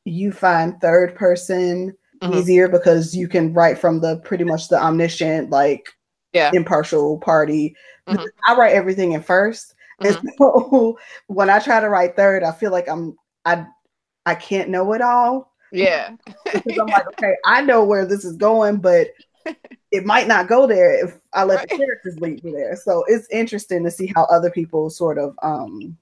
you 0.04 0.32
find 0.32 0.80
third 0.80 1.14
person 1.14 1.96
mm-hmm. 2.22 2.34
easier 2.34 2.68
because 2.68 3.14
you 3.14 3.28
can 3.28 3.52
write 3.52 3.78
from 3.78 4.00
the 4.00 4.16
pretty 4.18 4.44
much 4.44 4.68
the 4.68 4.80
omniscient, 4.80 5.50
like 5.50 5.88
yeah, 6.32 6.50
impartial 6.54 7.18
party. 7.18 7.76
Mm-hmm. 8.08 8.24
I 8.46 8.56
write 8.56 8.72
everything 8.72 9.12
in 9.12 9.22
1st 9.22 9.74
mm-hmm. 10.02 10.26
and 10.26 10.34
so 10.38 10.98
when 11.26 11.50
I 11.50 11.58
try 11.58 11.80
to 11.80 11.88
write 11.88 12.16
third, 12.16 12.42
I 12.42 12.52
feel 12.52 12.70
like 12.70 12.88
I'm 12.88 13.16
I 13.44 13.66
I 14.26 14.34
can't 14.34 14.70
know 14.70 14.92
it 14.92 15.02
all. 15.02 15.52
Yeah, 15.72 16.16
because 16.44 16.78
I'm 16.78 16.86
like, 16.86 17.06
okay, 17.08 17.34
I 17.44 17.60
know 17.62 17.84
where 17.84 18.06
this 18.06 18.24
is 18.24 18.36
going, 18.36 18.78
but 18.78 19.08
it 19.90 20.04
might 20.04 20.28
not 20.28 20.48
go 20.48 20.66
there 20.66 21.04
if 21.04 21.18
I 21.32 21.44
let 21.44 21.56
right. 21.56 21.68
the 21.68 21.76
characters 21.76 22.20
lead 22.20 22.44
me 22.44 22.52
there. 22.52 22.76
So 22.76 23.04
it's 23.08 23.28
interesting 23.30 23.82
to 23.84 23.90
see 23.90 24.12
how 24.14 24.24
other 24.24 24.50
people 24.50 24.90
sort 24.90 25.18
of 25.18 25.36
um 25.42 25.96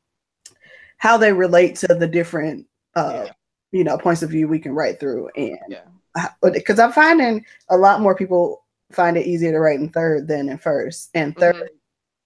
how 0.98 1.16
they 1.16 1.32
relate 1.32 1.76
to 1.76 1.86
the 1.88 2.06
different 2.06 2.66
uh 2.94 3.24
yeah. 3.26 3.32
you 3.72 3.84
know 3.84 3.96
points 3.96 4.22
of 4.22 4.30
view 4.30 4.46
we 4.46 4.58
can 4.58 4.72
write 4.72 5.00
through 5.00 5.28
and 5.36 5.58
yeah 5.68 6.28
because 6.52 6.78
i'm 6.78 6.92
finding 6.92 7.44
a 7.70 7.76
lot 7.76 8.00
more 8.00 8.14
people 8.14 8.64
find 8.90 9.16
it 9.16 9.26
easier 9.26 9.52
to 9.52 9.60
write 9.60 9.78
in 9.78 9.88
third 9.88 10.26
than 10.26 10.48
in 10.48 10.58
first 10.58 11.10
and 11.14 11.36
3rd 11.36 11.54
mm-hmm. 11.54 11.66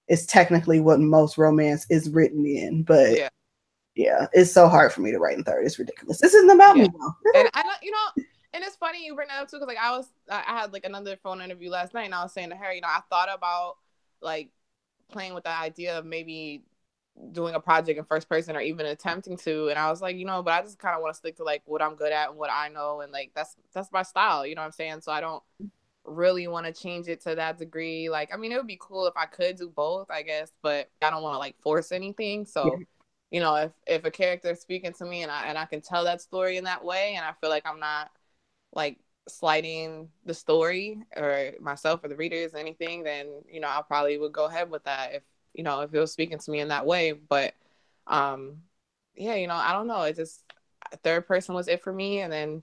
is 0.08 0.26
technically 0.26 0.80
what 0.80 1.00
most 1.00 1.36
romance 1.36 1.86
is 1.90 2.10
written 2.10 2.46
in 2.46 2.82
but 2.82 3.16
yeah 3.16 3.28
yeah 3.94 4.26
it's 4.32 4.50
so 4.50 4.68
hard 4.68 4.90
for 4.92 5.02
me 5.02 5.10
to 5.10 5.18
write 5.18 5.36
in 5.36 5.44
third 5.44 5.66
it's 5.66 5.78
ridiculous 5.78 6.18
this 6.20 6.32
isn't 6.32 6.50
about 6.50 6.76
me 6.76 6.88
though. 6.88 7.38
and 7.38 7.50
i 7.54 7.62
you 7.82 7.90
know 7.90 8.24
and 8.54 8.62
it's 8.64 8.76
funny 8.76 9.04
you 9.04 9.14
bring 9.14 9.28
that 9.28 9.40
up 9.40 9.48
too 9.48 9.56
because 9.56 9.68
like 9.68 9.82
i 9.82 9.96
was 9.96 10.08
i 10.30 10.42
had 10.46 10.72
like 10.72 10.84
another 10.84 11.16
phone 11.22 11.40
interview 11.40 11.70
last 11.70 11.94
night 11.94 12.04
and 12.04 12.14
i 12.14 12.22
was 12.22 12.32
saying 12.32 12.50
to 12.50 12.56
her 12.56 12.72
you 12.72 12.80
know 12.80 12.88
i 12.88 13.00
thought 13.10 13.28
about 13.32 13.76
like 14.20 14.50
playing 15.10 15.34
with 15.34 15.44
the 15.44 15.50
idea 15.50 15.98
of 15.98 16.04
maybe 16.04 16.62
doing 17.32 17.54
a 17.54 17.60
project 17.60 17.98
in 17.98 18.04
first 18.04 18.28
person 18.28 18.56
or 18.56 18.60
even 18.60 18.86
attempting 18.86 19.36
to. 19.36 19.68
And 19.68 19.78
i 19.78 19.90
was 19.90 20.00
like 20.00 20.16
you 20.16 20.24
know 20.24 20.42
but 20.42 20.54
i 20.54 20.62
just 20.62 20.78
kind 20.78 20.96
of 20.96 21.02
want 21.02 21.14
to 21.14 21.18
stick 21.18 21.36
to 21.36 21.44
like 21.44 21.62
what 21.66 21.82
i'm 21.82 21.94
good 21.94 22.12
at 22.12 22.30
and 22.30 22.38
what 22.38 22.50
i 22.50 22.68
know 22.68 23.02
and 23.02 23.12
like 23.12 23.32
that's 23.34 23.56
that's 23.74 23.92
my 23.92 24.02
style 24.02 24.46
you 24.46 24.54
know 24.54 24.62
what 24.62 24.66
i'm 24.66 24.72
saying? 24.72 25.02
So 25.02 25.12
i 25.12 25.20
don't 25.20 25.42
really 26.04 26.48
want 26.48 26.66
to 26.66 26.72
change 26.72 27.06
it 27.06 27.20
to 27.20 27.36
that 27.36 27.58
degree. 27.58 28.08
Like 28.08 28.32
i 28.32 28.36
mean 28.36 28.50
it 28.50 28.56
would 28.56 28.66
be 28.66 28.78
cool 28.80 29.06
if 29.06 29.14
i 29.16 29.26
could 29.26 29.56
do 29.56 29.68
both 29.68 30.10
i 30.10 30.22
guess 30.22 30.50
but 30.62 30.90
i 31.02 31.10
don't 31.10 31.22
want 31.22 31.34
to 31.34 31.38
like 31.38 31.60
force 31.60 31.92
anything. 31.92 32.46
So 32.46 32.78
you 33.30 33.40
know 33.40 33.54
if 33.56 33.72
if 33.86 34.04
a 34.04 34.10
character 34.10 34.50
is 34.50 34.60
speaking 34.60 34.92
to 34.94 35.04
me 35.04 35.22
and 35.22 35.30
i 35.32 35.46
and 35.46 35.56
i 35.56 35.64
can 35.64 35.80
tell 35.80 36.04
that 36.04 36.20
story 36.20 36.58
in 36.58 36.64
that 36.64 36.84
way 36.84 37.14
and 37.16 37.24
i 37.24 37.32
feel 37.40 37.48
like 37.48 37.66
i'm 37.66 37.80
not 37.80 38.10
like 38.72 38.98
slighting 39.28 40.08
the 40.26 40.34
story 40.34 40.98
or 41.16 41.52
myself 41.60 42.02
or 42.02 42.08
the 42.08 42.16
readers 42.16 42.54
anything 42.54 43.04
then 43.04 43.28
you 43.48 43.60
know 43.60 43.68
i 43.68 43.80
probably 43.86 44.18
would 44.18 44.32
go 44.32 44.46
ahead 44.46 44.68
with 44.68 44.82
that 44.82 45.14
if 45.14 45.22
you 45.54 45.62
know, 45.62 45.80
if 45.80 45.92
it 45.92 45.98
was 45.98 46.12
speaking 46.12 46.38
to 46.38 46.50
me 46.50 46.60
in 46.60 46.68
that 46.68 46.86
way. 46.86 47.12
But 47.12 47.54
um 48.06 48.58
yeah, 49.14 49.34
you 49.34 49.46
know, 49.46 49.54
I 49.54 49.72
don't 49.72 49.86
know. 49.86 50.02
It 50.02 50.16
just 50.16 50.42
third 51.02 51.26
person 51.26 51.54
was 51.54 51.68
it 51.68 51.82
for 51.82 51.92
me 51.92 52.20
and 52.20 52.32
then 52.32 52.62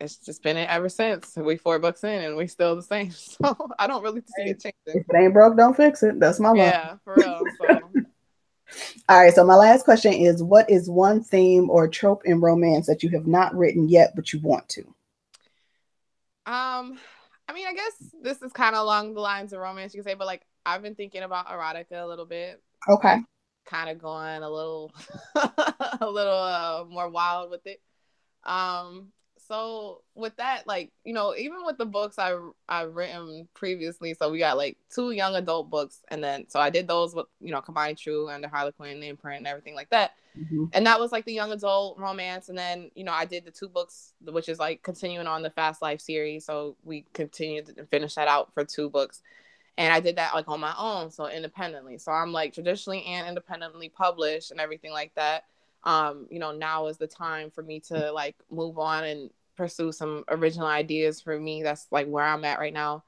it's 0.00 0.16
just 0.16 0.42
been 0.42 0.56
it 0.56 0.68
ever 0.70 0.88
since. 0.88 1.36
We 1.36 1.56
four 1.56 1.78
books 1.78 2.04
in 2.04 2.22
and 2.22 2.36
we 2.36 2.46
still 2.46 2.76
the 2.76 2.82
same. 2.82 3.10
So 3.42 3.70
I 3.78 3.86
don't 3.86 4.02
really 4.02 4.20
see 4.20 4.50
it 4.50 4.60
changing. 4.60 4.74
If 4.86 5.06
it 5.08 5.16
ain't 5.16 5.34
broke, 5.34 5.56
don't 5.56 5.76
fix 5.76 6.02
it. 6.02 6.18
That's 6.18 6.40
my 6.40 6.50
love. 6.50 6.58
Yeah, 6.58 6.96
for 7.04 7.16
real. 7.16 7.44
So. 7.58 7.66
All 9.08 9.20
right. 9.20 9.34
So 9.34 9.44
my 9.44 9.56
last 9.56 9.84
question 9.84 10.12
is 10.12 10.42
what 10.42 10.70
is 10.70 10.88
one 10.88 11.22
theme 11.22 11.68
or 11.68 11.88
trope 11.88 12.22
in 12.24 12.40
romance 12.40 12.86
that 12.86 13.02
you 13.02 13.10
have 13.10 13.26
not 13.26 13.54
written 13.54 13.88
yet 13.88 14.12
but 14.14 14.32
you 14.32 14.40
want 14.40 14.68
to? 14.70 14.94
Um 16.46 16.98
I 17.50 17.52
mean, 17.52 17.66
I 17.66 17.74
guess 17.74 18.14
this 18.22 18.42
is 18.42 18.52
kind 18.52 18.76
of 18.76 18.82
along 18.82 19.14
the 19.14 19.20
lines 19.20 19.52
of 19.52 19.58
romance, 19.58 19.92
you 19.92 20.02
can 20.02 20.08
say, 20.08 20.14
but 20.14 20.26
like 20.28 20.46
I've 20.64 20.82
been 20.82 20.94
thinking 20.94 21.22
about 21.22 21.48
erotica 21.48 22.02
a 22.02 22.06
little 22.06 22.26
bit. 22.26 22.62
Okay. 22.88 23.16
Kind 23.66 23.90
of 23.90 23.98
going 23.98 24.42
a 24.42 24.48
little, 24.48 24.92
a 25.34 26.08
little 26.08 26.32
uh, 26.32 26.84
more 26.88 27.08
wild 27.08 27.50
with 27.50 27.66
it. 27.66 27.80
Um, 28.44 29.08
so 29.50 30.02
with 30.14 30.36
that, 30.36 30.68
like 30.68 30.92
you 31.04 31.12
know, 31.12 31.34
even 31.34 31.64
with 31.66 31.76
the 31.76 31.84
books 31.84 32.20
I 32.20 32.38
I've 32.68 32.94
written 32.94 33.48
previously, 33.52 34.14
so 34.14 34.30
we 34.30 34.38
got 34.38 34.56
like 34.56 34.76
two 34.94 35.10
young 35.10 35.34
adult 35.34 35.70
books, 35.70 36.02
and 36.08 36.22
then 36.22 36.46
so 36.48 36.60
I 36.60 36.70
did 36.70 36.86
those 36.86 37.16
with 37.16 37.26
you 37.40 37.50
know 37.50 37.60
Kimani 37.60 38.00
TRU 38.00 38.28
and 38.28 38.44
the 38.44 38.48
Harlequin 38.48 39.02
imprint 39.02 39.38
and 39.38 39.46
everything 39.48 39.74
like 39.74 39.90
that. 39.90 40.12
Mm-hmm. 40.38 40.66
And 40.72 40.86
that 40.86 41.00
was 41.00 41.10
like 41.10 41.24
the 41.24 41.32
young 41.32 41.50
adult 41.50 41.98
romance. 41.98 42.48
And 42.48 42.56
then, 42.56 42.92
you 42.94 43.02
know, 43.02 43.12
I 43.12 43.24
did 43.24 43.44
the 43.44 43.50
two 43.50 43.68
books, 43.68 44.12
which 44.22 44.48
is 44.48 44.60
like 44.60 44.82
continuing 44.82 45.26
on 45.26 45.42
the 45.42 45.50
Fast 45.50 45.82
Life 45.82 46.00
series. 46.00 46.44
So 46.44 46.76
we 46.84 47.04
continued 47.12 47.66
to 47.76 47.84
finish 47.86 48.14
that 48.14 48.28
out 48.28 48.52
for 48.54 48.64
two 48.64 48.88
books. 48.88 49.22
And 49.76 49.92
I 49.92 50.00
did 50.00 50.16
that 50.16 50.34
like 50.34 50.48
on 50.48 50.60
my 50.60 50.74
own, 50.78 51.10
so 51.10 51.28
independently. 51.28 51.98
So 51.98 52.12
I'm 52.12 52.32
like 52.32 52.52
traditionally 52.52 53.04
and 53.04 53.26
independently 53.26 53.88
published 53.88 54.50
and 54.50 54.60
everything 54.60 54.92
like 54.92 55.12
that. 55.16 55.44
Um, 55.84 56.26
you 56.30 56.38
know, 56.38 56.52
now 56.52 56.86
is 56.86 56.98
the 56.98 57.06
time 57.06 57.50
for 57.50 57.62
me 57.62 57.80
to 57.88 58.12
like 58.12 58.36
move 58.50 58.78
on 58.78 59.04
and 59.04 59.30
pursue 59.60 59.92
some 59.92 60.24
original 60.28 60.66
ideas 60.66 61.20
for 61.20 61.38
me. 61.38 61.62
That's 61.62 61.86
like 61.90 62.06
where 62.06 62.24
I'm 62.24 62.46
at 62.46 62.58
right 62.58 62.72
now. 62.72 63.04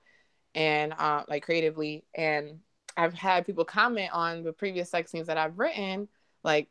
And 0.55 0.93
uh, 0.93 1.23
like 1.29 1.45
creatively. 1.45 2.05
And 2.15 2.59
I've 2.95 3.15
had 3.15 3.47
people 3.47 3.65
comment 3.65 4.11
on 4.13 4.43
the 4.43 4.53
previous 4.53 4.91
sex 4.91 5.11
scenes 5.11 5.29
that 5.29 5.39
I've 5.39 5.59
written, 5.59 6.09
like 6.45 6.69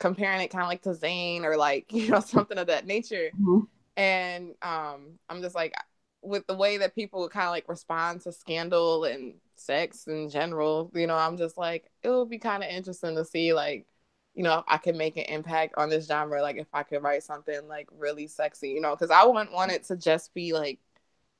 comparing 0.00 0.40
it 0.40 0.50
kind 0.50 0.62
of 0.64 0.68
like 0.68 0.82
to 0.82 0.94
Zane 0.94 1.44
or 1.44 1.56
like 1.56 1.86
you 1.92 2.08
know 2.08 2.18
something 2.18 2.58
of 2.58 2.66
that 2.66 2.86
nature. 2.86 3.30
Mm-hmm. 3.40 3.60
And 3.96 4.54
um, 4.62 5.18
I'm 5.28 5.42
just 5.42 5.54
like 5.54 5.74
with 6.22 6.44
the 6.48 6.56
way 6.56 6.78
that 6.78 6.96
people 6.96 7.28
kind 7.28 7.46
of 7.46 7.52
like 7.52 7.68
respond 7.68 8.22
to 8.22 8.32
scandal 8.32 9.04
and 9.04 9.34
sex 9.54 10.08
in 10.08 10.28
general, 10.28 10.90
you 10.92 11.06
know, 11.06 11.14
I'm 11.14 11.36
just 11.36 11.56
like 11.56 11.88
it 12.02 12.10
would 12.10 12.28
be 12.28 12.38
kind 12.38 12.64
of 12.64 12.70
interesting 12.70 13.14
to 13.14 13.24
see 13.24 13.52
like 13.54 13.86
you 14.34 14.42
know, 14.44 14.62
I 14.68 14.78
could 14.78 14.96
make 14.96 15.16
an 15.16 15.24
impact 15.24 15.74
on 15.76 15.90
this 15.90 16.06
genre, 16.06 16.40
like 16.42 16.56
if 16.56 16.68
I 16.72 16.82
could 16.82 17.02
write 17.02 17.22
something 17.22 17.66
like 17.68 17.88
really 17.96 18.26
sexy, 18.26 18.70
you 18.70 18.80
know, 18.80 18.94
because 18.94 19.10
I 19.10 19.24
wouldn't 19.24 19.52
want 19.52 19.72
it 19.72 19.84
to 19.84 19.96
just 19.96 20.32
be 20.34 20.52
like 20.52 20.78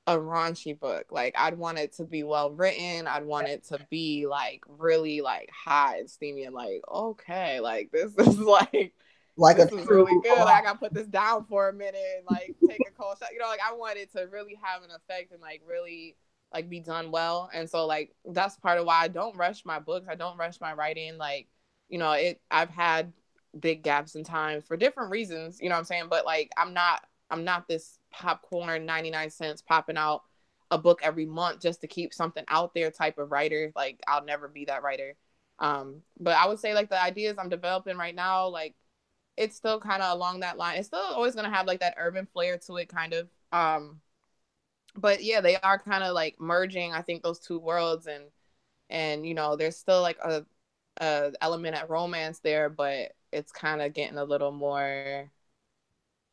a 0.07 0.17
raunchy 0.17 0.79
book. 0.79 1.07
Like 1.11 1.35
I'd 1.39 1.57
want 1.57 1.79
it 1.79 1.93
to 1.95 2.05
be 2.05 2.23
well 2.23 2.51
written. 2.51 3.07
I'd 3.07 3.25
want 3.25 3.49
it 3.49 3.65
to 3.69 3.79
be 3.91 4.27
like 4.27 4.63
really 4.67 5.21
like 5.21 5.51
hot 5.51 5.99
and 5.99 6.11
steamy 6.11 6.45
and 6.45 6.55
like, 6.55 6.83
okay, 6.91 7.61
like 7.61 7.91
this 7.93 8.13
is 8.19 8.39
like 8.39 8.95
like 9.37 9.57
this 9.57 9.73
a 9.73 9.77
is 9.77 9.87
really 9.87 10.21
good. 10.23 10.39
Like, 10.39 10.63
I 10.63 10.63
gotta 10.63 10.79
put 10.79 10.93
this 10.93 11.07
down 11.07 11.47
for 11.47 11.69
a 11.69 11.73
minute 11.73 12.03
and 12.19 12.27
like 12.31 12.57
take 12.69 12.81
a 12.87 12.91
cold 12.91 13.17
shot. 13.19 13.33
You 13.33 13.39
know, 13.39 13.47
like 13.47 13.61
I 13.67 13.75
want 13.75 13.99
it 13.99 14.13
to 14.13 14.27
really 14.31 14.59
have 14.63 14.83
an 14.83 14.91
effect 14.91 15.33
and 15.33 15.41
like 15.41 15.63
really 15.67 16.17
like 16.53 16.69
be 16.69 16.81
done 16.81 17.11
well. 17.11 17.49
And 17.55 17.71
so 17.71 17.87
like 17.87 18.15
that's 18.25 18.57
part 18.57 18.79
of 18.79 18.87
why 18.87 19.03
I 19.03 19.09
don't 19.09 19.37
rush 19.37 19.65
my 19.65 19.79
books. 19.79 20.09
I 20.11 20.17
don't 20.17 20.37
rush 20.37 20.61
my 20.61 20.73
writing. 20.73 21.17
Like, 21.17 21.49
you 21.91 21.99
know, 21.99 22.13
it 22.13 22.41
I've 22.51 22.71
had 22.71 23.13
big 23.59 23.83
gaps 23.83 24.15
in 24.15 24.25
time 24.25 24.63
for 24.63 24.77
different 24.77 25.11
reasons, 25.11 25.59
you 25.61 25.69
know 25.69 25.75
what 25.75 25.81
I'm 25.81 25.85
saying? 25.85 26.07
But 26.11 26.25
like 26.25 26.51
I'm 26.57 26.73
not 26.75 27.05
I'm 27.31 27.45
not 27.45 27.69
this 27.69 27.99
popcorn 28.13 28.87
99 28.87 29.31
cents 29.31 29.63
popping 29.63 29.97
out 29.97 30.23
a 30.71 30.79
book 30.79 31.01
every 31.03 31.27
month 31.27 31.61
just 31.61 31.81
to 31.81 31.89
keep 31.89 32.15
something 32.15 32.45
out 32.49 32.75
there 32.75 32.91
type 32.91 33.19
of 33.19 33.33
writer. 33.33 33.73
Like 33.77 34.01
I'll 34.09 34.25
never 34.25 34.49
be 34.49 34.67
that 34.67 34.83
writer. 34.83 35.17
Um, 35.59 36.03
but 36.19 36.37
I 36.37 36.47
would 36.49 36.59
say 36.61 36.75
like 36.75 36.89
the 36.91 37.03
ideas 37.03 37.37
I'm 37.39 37.49
developing 37.51 37.97
right 37.99 38.15
now, 38.15 38.49
like 38.49 38.75
it's 39.37 39.57
still 39.57 39.81
kind 39.81 40.03
of 40.03 40.13
along 40.13 40.41
that 40.41 40.59
line. 40.59 40.79
It's 40.79 40.89
still 40.89 41.01
always 41.01 41.35
gonna 41.35 41.51
have 41.51 41.67
like 41.67 41.81
that 41.81 41.97
urban 41.99 42.27
flair 42.33 42.59
to 42.67 42.77
it, 42.77 42.89
kind 42.89 43.13
of. 43.15 43.29
Um, 43.53 44.01
but 44.97 45.23
yeah, 45.23 45.41
they 45.41 45.57
are 45.57 45.79
kind 45.79 46.05
of 46.05 46.15
like 46.15 46.41
merging. 46.41 46.93
I 46.93 47.03
think 47.03 47.23
those 47.23 47.41
two 47.41 47.59
worlds, 47.59 48.07
and 48.07 48.25
and 48.91 49.27
you 49.27 49.35
know, 49.35 49.57
there's 49.57 49.77
still 49.77 50.03
like 50.03 50.19
a, 50.25 50.45
a 51.01 51.33
element 51.41 51.77
of 51.77 51.91
romance 51.91 52.41
there, 52.41 52.69
but 52.69 53.13
it's 53.33 53.53
kind 53.53 53.83
of 53.83 53.93
getting 53.95 54.19
a 54.19 54.25
little 54.25 54.53
more 54.53 55.31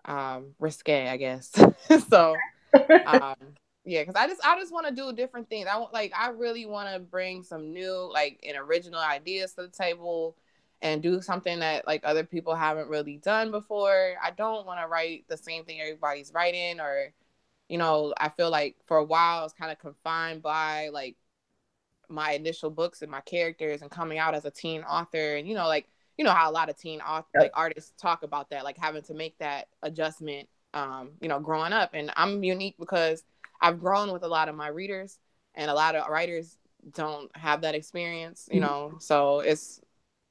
um 0.05 0.55
risque, 0.59 1.07
I 1.07 1.17
guess. 1.17 1.51
so 2.09 2.36
um 3.05 3.36
yeah, 3.86 4.01
because 4.01 4.15
I 4.15 4.27
just 4.27 4.45
I 4.45 4.59
just 4.59 4.74
want 4.74 4.88
to 4.88 4.93
do 4.93 5.13
different 5.13 5.50
things. 5.50 5.67
I 5.71 5.77
want 5.77 5.93
like 5.93 6.12
I 6.17 6.29
really 6.29 6.65
want 6.65 6.93
to 6.93 7.00
bring 7.00 7.43
some 7.43 7.74
new 7.74 8.09
like 8.13 8.39
and 8.47 8.57
original 8.57 9.00
ideas 9.00 9.53
to 9.53 9.63
the 9.63 9.69
table 9.69 10.36
and 10.81 11.01
do 11.01 11.21
something 11.21 11.59
that 11.59 11.88
like 11.88 12.01
other 12.03 12.24
people 12.25 12.53
haven't 12.53 12.89
really 12.89 13.17
done 13.17 13.50
before. 13.51 14.15
I 14.21 14.31
don't 14.31 14.65
want 14.67 14.81
to 14.81 14.88
write 14.88 15.25
the 15.29 15.38
same 15.38 15.63
thing 15.65 15.79
everybody's 15.81 16.33
writing 16.33 16.79
or 16.81 17.13
you 17.69 17.77
know, 17.77 18.13
I 18.17 18.29
feel 18.29 18.50
like 18.50 18.77
for 18.88 18.97
a 18.97 19.03
while 19.03 19.39
I 19.39 19.43
was 19.43 19.53
kind 19.53 19.71
of 19.71 19.79
confined 19.79 20.41
by 20.41 20.89
like 20.89 21.15
my 22.09 22.31
initial 22.33 22.69
books 22.69 23.01
and 23.01 23.11
my 23.11 23.21
characters 23.21 23.81
and 23.81 23.91
coming 23.91 24.17
out 24.17 24.35
as 24.35 24.45
a 24.45 24.51
teen 24.51 24.81
author 24.83 25.35
and 25.35 25.47
you 25.47 25.55
know 25.55 25.67
like 25.67 25.87
you 26.17 26.25
know 26.25 26.31
how 26.31 26.49
a 26.49 26.51
lot 26.51 26.69
of 26.69 26.77
teen 26.77 26.99
author, 27.01 27.27
like 27.39 27.51
artists 27.53 27.93
talk 28.01 28.23
about 28.23 28.49
that 28.49 28.63
like 28.63 28.77
having 28.77 29.03
to 29.03 29.13
make 29.13 29.37
that 29.37 29.67
adjustment 29.83 30.47
um 30.73 31.11
you 31.21 31.27
know 31.27 31.39
growing 31.39 31.73
up 31.73 31.91
and 31.93 32.11
I'm 32.15 32.43
unique 32.43 32.75
because 32.79 33.23
I've 33.61 33.79
grown 33.79 34.11
with 34.11 34.23
a 34.23 34.27
lot 34.27 34.49
of 34.49 34.55
my 34.55 34.67
readers 34.67 35.19
and 35.55 35.69
a 35.69 35.73
lot 35.73 35.95
of 35.95 36.09
writers 36.09 36.57
don't 36.93 37.35
have 37.35 37.61
that 37.61 37.75
experience 37.75 38.47
you 38.51 38.61
mm-hmm. 38.61 38.69
know 38.69 38.97
so 38.99 39.39
it's 39.39 39.81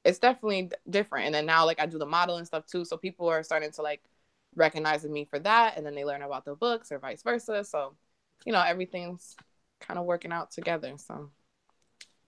it's 0.07 0.19
definitely 0.19 0.71
different. 0.89 1.25
And 1.25 1.35
then 1.35 1.45
now 1.45 1.65
like 1.65 1.81
I 1.81 1.85
do 1.85 1.99
the 1.99 2.05
modeling 2.05 2.45
stuff 2.45 2.65
too, 2.65 2.85
so 2.85 2.95
people 2.95 3.27
are 3.27 3.43
starting 3.43 3.71
to 3.71 3.81
like 3.81 4.01
recognizing 4.55 5.11
me 5.11 5.25
for 5.25 5.37
that, 5.39 5.75
and 5.75 5.85
then 5.85 5.95
they 5.95 6.05
learn 6.05 6.21
about 6.21 6.45
the 6.45 6.55
books 6.55 6.93
or 6.93 6.99
vice 6.99 7.21
versa. 7.21 7.65
So 7.65 7.93
you 8.45 8.53
know 8.53 8.61
everything's 8.61 9.35
kind 9.81 9.99
of 9.99 10.05
working 10.05 10.31
out 10.31 10.51
together. 10.51 10.93
So 10.97 11.29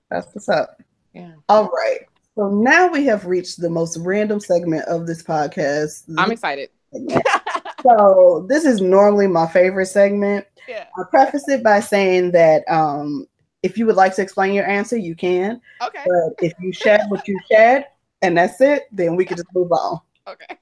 that's 0.10 0.34
what's 0.34 0.50
up. 0.50 0.82
Yeah. 1.14 1.34
All 1.48 1.70
right. 1.70 2.00
So 2.36 2.50
now 2.50 2.88
we 2.88 3.06
have 3.06 3.26
reached 3.26 3.60
the 3.60 3.70
most 3.70 3.98
random 3.98 4.40
segment 4.40 4.86
of 4.86 5.08
this 5.08 5.24
podcast. 5.24 6.04
I'm 6.18 6.32
excited. 6.32 6.70
so 7.84 8.46
this 8.48 8.66
is 8.66 8.82
normally 8.82 9.28
my 9.28 9.48
favorite 9.48 9.88
segment. 9.88 10.46
Yeah. 10.68 10.86
I 10.98 11.04
preface 11.10 11.48
it 11.50 11.64
by 11.64 11.80
saying 11.80 12.32
that 12.32 12.64
um, 12.70 13.28
if 13.64 13.78
you 13.78 13.86
would 13.86 13.96
like 13.96 14.16
to 14.16 14.22
explain 14.22 14.54
your 14.54 14.68
answer, 14.68 14.98
you 14.98 15.16
can. 15.16 15.62
Okay. 15.82 16.04
But 16.06 16.46
if 16.46 16.54
you 16.60 16.72
shed 16.72 17.02
what 17.10 17.28
you 17.28 17.40
shed 17.52 17.86
and 18.22 18.38
that's 18.38 18.62
it, 18.62 18.84
then 18.92 19.16
we 19.16 19.26
can 19.26 19.38
just 19.38 19.54
move 19.54 19.72
on. 19.72 20.00
Okay. 20.28 20.58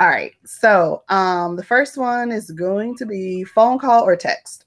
All 0.00 0.08
right. 0.08 0.32
So 0.44 1.04
um 1.08 1.56
the 1.56 1.64
first 1.64 1.96
one 1.96 2.32
is 2.32 2.50
going 2.50 2.96
to 2.96 3.06
be 3.06 3.44
phone 3.44 3.78
call 3.78 4.02
or 4.02 4.16
text. 4.16 4.66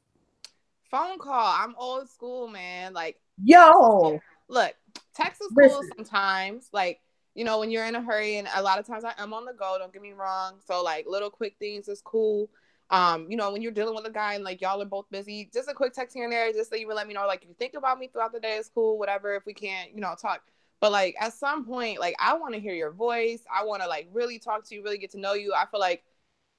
Phone 0.95 1.19
call. 1.19 1.53
I'm 1.57 1.75
old 1.77 2.09
school, 2.09 2.47
man. 2.47 2.93
Like 2.93 3.19
yo. 3.43 4.19
Look, 4.47 4.75
text 5.15 5.41
is 5.41 5.47
cool 5.47 5.79
Listen. 5.79 5.89
sometimes. 5.97 6.69
Like, 6.71 7.01
you 7.33 7.43
know, 7.43 7.59
when 7.59 7.71
you're 7.71 7.85
in 7.85 7.95
a 7.95 8.01
hurry 8.01 8.37
and 8.37 8.47
a 8.55 8.61
lot 8.61 8.79
of 8.79 8.85
times 8.85 9.03
I 9.03 9.13
am 9.17 9.33
on 9.33 9.45
the 9.45 9.53
go, 9.53 9.77
don't 9.79 9.91
get 9.91 10.01
me 10.01 10.13
wrong. 10.13 10.59
So 10.65 10.83
like 10.83 11.05
little 11.07 11.29
quick 11.29 11.55
things 11.59 11.87
is 11.87 12.01
cool 12.01 12.49
um, 12.89 13.27
you 13.29 13.37
know, 13.37 13.51
when 13.51 13.61
you're 13.61 13.71
dealing 13.71 13.95
with 13.95 14.05
a 14.05 14.11
guy 14.11 14.35
and 14.35 14.43
like 14.43 14.61
y'all 14.61 14.81
are 14.81 14.85
both 14.85 15.09
busy, 15.09 15.49
just 15.51 15.69
a 15.69 15.73
quick 15.73 15.93
text 15.93 16.15
here 16.15 16.25
and 16.25 16.33
there, 16.33 16.51
just 16.53 16.69
so 16.69 16.75
you 16.75 16.87
would 16.87 16.95
let 16.95 17.07
me 17.07 17.13
know, 17.13 17.25
like, 17.25 17.41
if 17.41 17.49
you 17.49 17.55
think 17.57 17.73
about 17.73 17.99
me 17.99 18.07
throughout 18.07 18.31
the 18.31 18.39
day, 18.39 18.57
it's 18.57 18.69
cool, 18.69 18.99
whatever. 18.99 19.33
If 19.35 19.45
we 19.45 19.53
can't, 19.53 19.93
you 19.93 20.01
know, 20.01 20.15
talk. 20.19 20.41
But 20.81 20.91
like 20.91 21.15
at 21.19 21.33
some 21.33 21.65
point, 21.65 21.99
like 21.99 22.15
I 22.19 22.35
want 22.35 22.53
to 22.53 22.59
hear 22.59 22.73
your 22.73 22.91
voice. 22.91 23.43
I 23.51 23.63
want 23.63 23.81
to 23.81 23.87
like 23.87 24.07
really 24.11 24.37
talk 24.37 24.67
to 24.67 24.75
you, 24.75 24.83
really 24.83 24.97
get 24.97 25.11
to 25.11 25.19
know 25.19 25.33
you. 25.33 25.53
I 25.53 25.65
feel 25.65 25.79
like 25.79 26.03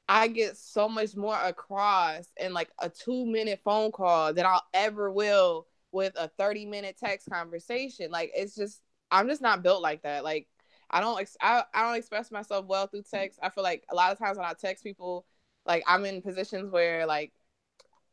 I 0.09 0.29
get 0.29 0.57
so 0.57 0.89
much 0.89 1.17
more 1.17 1.39
across 1.39 2.27
in 2.37 2.53
like 2.55 2.71
a 2.81 2.89
two 2.89 3.27
minute 3.27 3.61
phone 3.65 3.91
call 3.91 4.33
than 4.33 4.47
I'll 4.47 4.63
ever 4.73 5.11
will 5.11 5.67
with 5.93 6.13
a 6.17 6.29
30 6.29 6.67
minute 6.67 6.97
text 6.99 7.29
conversation. 7.31 8.11
Like 8.11 8.31
it's 8.35 8.55
just 8.55 8.81
I'm 9.11 9.29
just 9.29 9.43
not 9.43 9.63
built 9.63 9.83
like 9.83 10.03
that. 10.03 10.25
Like 10.25 10.49
I 10.91 11.01
don't 11.01 11.21
ex- 11.21 11.37
I, 11.41 11.65
I 11.75 11.83
don't 11.83 11.97
express 11.97 12.31
myself 12.31 12.67
well 12.67 12.87
through 12.87 13.03
text. 13.11 13.39
I 13.43 13.51
feel 13.51 13.65
like 13.65 13.85
a 13.91 13.95
lot 13.95 14.13
of 14.13 14.19
times 14.19 14.39
when 14.39 14.47
I 14.47 14.53
text 14.53 14.85
people, 14.85 15.27
like 15.65 15.83
I'm 15.87 16.05
in 16.05 16.23
positions 16.23 16.71
where 16.71 17.07
like 17.07 17.33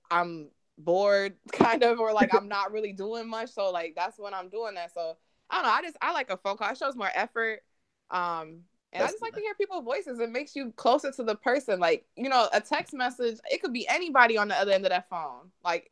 I'm 0.10 0.50
bored 0.78 1.36
kind 1.52 1.84
of 1.84 2.00
or 2.00 2.14
like 2.14 2.34
I'm 2.34 2.48
not 2.48 2.72
really 2.72 2.94
doing 2.94 3.28
much. 3.30 3.52
So 3.52 3.72
like 3.72 3.94
that's 3.96 4.18
when 4.18 4.34
I'm 4.34 4.50
doing 4.50 4.76
that. 4.76 4.94
So 4.94 5.18
I 5.50 5.56
don't 5.56 5.64
know. 5.66 5.72
I 5.72 5.82
just 5.84 5.98
I 6.02 6.12
like 6.14 6.32
a 6.32 6.38
phone 6.38 6.58
call. 6.58 6.72
It 6.72 6.78
shows 6.78 6.96
more 6.96 7.12
effort. 7.14 7.62
Um 8.10 8.62
and 8.94 9.02
that's 9.02 9.12
I 9.12 9.14
just 9.14 9.22
like 9.24 9.34
to 9.34 9.42
hear 9.42 9.56
people's 9.56 9.84
voices. 9.84 10.20
It 10.20 10.30
makes 10.30 10.56
you 10.56 10.72
closer 10.76 11.12
to 11.12 11.24
the 11.24 11.36
person. 11.36 11.80
Like, 11.80 12.06
you 12.16 12.30
know, 12.30 12.48
a 12.54 12.62
text 12.62 12.94
message, 12.94 13.40
it 13.52 13.62
could 13.62 13.74
be 13.74 13.88
anybody 13.88 14.38
on 14.38 14.48
the 14.48 14.56
other 14.56 14.72
end 14.72 14.86
of 14.86 14.92
that 14.92 15.10
phone. 15.10 15.52
Like 15.64 15.92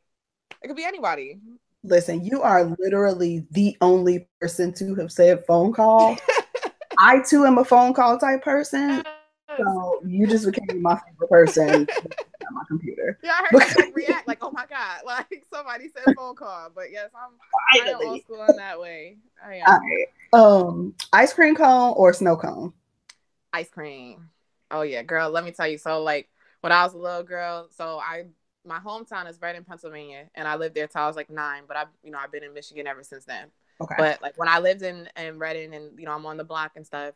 it 0.61 0.67
could 0.67 0.77
be 0.77 0.85
anybody. 0.85 1.39
Listen, 1.83 2.23
you 2.23 2.43
are 2.43 2.63
literally 2.79 3.47
the 3.51 3.75
only 3.81 4.27
person 4.39 4.71
to 4.73 4.93
have 4.95 5.11
said 5.11 5.43
phone 5.45 5.73
call. 5.73 6.15
I 6.99 7.19
too 7.27 7.45
am 7.45 7.57
a 7.57 7.65
phone 7.65 7.93
call 7.93 8.19
type 8.19 8.43
person. 8.43 9.01
So 9.57 10.01
you 10.05 10.27
just 10.27 10.45
became 10.45 10.81
my 10.81 10.95
favorite 10.95 11.29
person 11.29 11.87
on 12.05 12.53
my 12.53 12.61
computer. 12.67 13.17
Yeah, 13.23 13.31
I 13.31 13.47
heard 13.49 13.75
you 13.75 13.85
like, 13.85 13.95
react 13.95 14.27
like, 14.27 14.39
"Oh 14.41 14.51
my 14.51 14.65
god!" 14.67 15.01
Like 15.05 15.43
somebody 15.51 15.89
said 15.89 16.15
phone 16.15 16.35
call. 16.35 16.69
But 16.73 16.91
yes, 16.91 17.09
I'm 17.15 17.31
Finally. 17.79 18.05
old 18.05 18.21
school 18.21 18.45
in 18.45 18.57
that 18.57 18.79
way. 18.79 19.17
I 19.43 19.55
am. 19.55 19.63
All 19.67 19.79
right. 19.79 20.07
Um, 20.33 20.93
ice 21.11 21.33
cream 21.33 21.55
cone 21.55 21.93
or 21.97 22.13
snow 22.13 22.37
cone? 22.37 22.73
Ice 23.53 23.69
cream. 23.69 24.29
Oh 24.69 24.81
yeah, 24.81 25.03
girl. 25.03 25.29
Let 25.29 25.43
me 25.43 25.51
tell 25.51 25.67
you. 25.67 25.77
So 25.77 26.01
like 26.01 26.29
when 26.61 26.71
I 26.71 26.83
was 26.83 26.93
a 26.93 26.97
little 26.97 27.23
girl, 27.23 27.67
so 27.75 27.99
I 27.99 28.25
my 28.65 28.79
hometown 28.79 29.29
is 29.29 29.41
right 29.41 29.55
in 29.55 29.63
Pennsylvania, 29.63 30.29
and 30.35 30.47
I 30.47 30.55
lived 30.55 30.75
there 30.75 30.87
till 30.87 31.01
I 31.01 31.07
was 31.07 31.15
like 31.15 31.29
nine. 31.29 31.63
But 31.67 31.77
I, 31.77 31.85
you 32.03 32.11
know, 32.11 32.19
I've 32.19 32.31
been 32.31 32.43
in 32.43 32.53
Michigan 32.53 32.87
ever 32.87 33.03
since 33.03 33.25
then. 33.25 33.47
Okay. 33.81 33.95
But 33.97 34.21
like 34.21 34.37
when 34.37 34.47
I 34.47 34.59
lived 34.59 34.83
in 34.83 35.09
in 35.17 35.39
Reading, 35.39 35.73
and 35.73 35.99
you 35.99 36.05
know, 36.05 36.13
I'm 36.13 36.25
on 36.25 36.37
the 36.37 36.43
block 36.43 36.73
and 36.75 36.85
stuff 36.85 37.13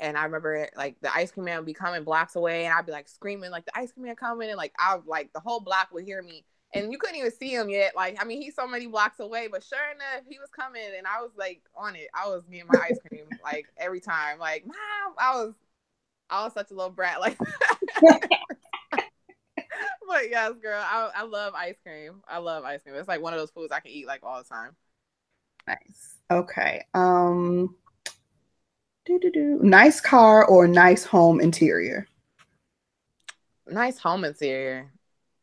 and 0.00 0.16
I 0.16 0.24
remember 0.24 0.68
like 0.76 0.96
the 1.00 1.14
ice 1.14 1.30
cream 1.30 1.46
man 1.46 1.58
would 1.58 1.66
be 1.66 1.74
coming 1.74 2.04
blocks 2.04 2.36
away, 2.36 2.64
and 2.64 2.74
I'd 2.74 2.86
be 2.86 2.92
like 2.92 3.08
screaming 3.08 3.50
like 3.50 3.66
the 3.66 3.76
ice 3.76 3.92
cream 3.92 4.06
man 4.06 4.16
coming, 4.16 4.48
and 4.48 4.56
like 4.56 4.72
I 4.78 4.94
was, 4.94 5.04
like 5.06 5.32
the 5.32 5.40
whole 5.40 5.60
block 5.60 5.88
would 5.92 6.04
hear 6.04 6.22
me, 6.22 6.44
and 6.74 6.92
you 6.92 6.98
couldn't 6.98 7.16
even 7.16 7.32
see 7.32 7.54
him 7.54 7.68
yet. 7.68 7.96
Like 7.96 8.16
I 8.20 8.24
mean, 8.24 8.40
he's 8.40 8.54
so 8.54 8.66
many 8.66 8.86
blocks 8.86 9.20
away, 9.20 9.48
but 9.50 9.64
sure 9.64 9.78
enough, 9.94 10.24
he 10.28 10.38
was 10.38 10.50
coming, 10.50 10.82
and 10.96 11.06
I 11.06 11.20
was 11.20 11.32
like 11.36 11.62
on 11.76 11.96
it. 11.96 12.08
I 12.14 12.28
was 12.28 12.44
getting 12.44 12.68
my 12.68 12.80
ice 12.80 12.98
cream 13.08 13.24
like 13.42 13.66
every 13.76 14.00
time. 14.00 14.38
Like 14.38 14.66
mom, 14.66 15.14
I 15.18 15.34
was, 15.34 15.54
I 16.30 16.44
was 16.44 16.52
such 16.52 16.70
a 16.70 16.74
little 16.74 16.90
brat. 16.90 17.20
Like. 17.20 17.38
but 20.08 20.30
yes, 20.30 20.52
girl, 20.62 20.82
I, 20.82 21.10
I 21.14 21.22
love 21.24 21.54
ice 21.54 21.76
cream. 21.82 22.22
I 22.28 22.38
love 22.38 22.64
ice 22.64 22.82
cream. 22.82 22.94
It's 22.96 23.08
like 23.08 23.20
one 23.20 23.32
of 23.32 23.38
those 23.38 23.50
foods 23.50 23.72
I 23.72 23.80
can 23.80 23.90
eat 23.90 24.06
like 24.06 24.20
all 24.22 24.42
the 24.42 24.48
time. 24.48 24.76
Nice. 25.66 26.16
Okay. 26.30 26.84
Um 26.94 27.76
do-do-do. 29.04 29.60
Nice 29.62 30.00
car 30.00 30.44
or 30.44 30.68
nice 30.68 31.02
home 31.02 31.40
interior? 31.40 32.06
Nice 33.66 33.98
home 33.98 34.24
interior. 34.24 34.92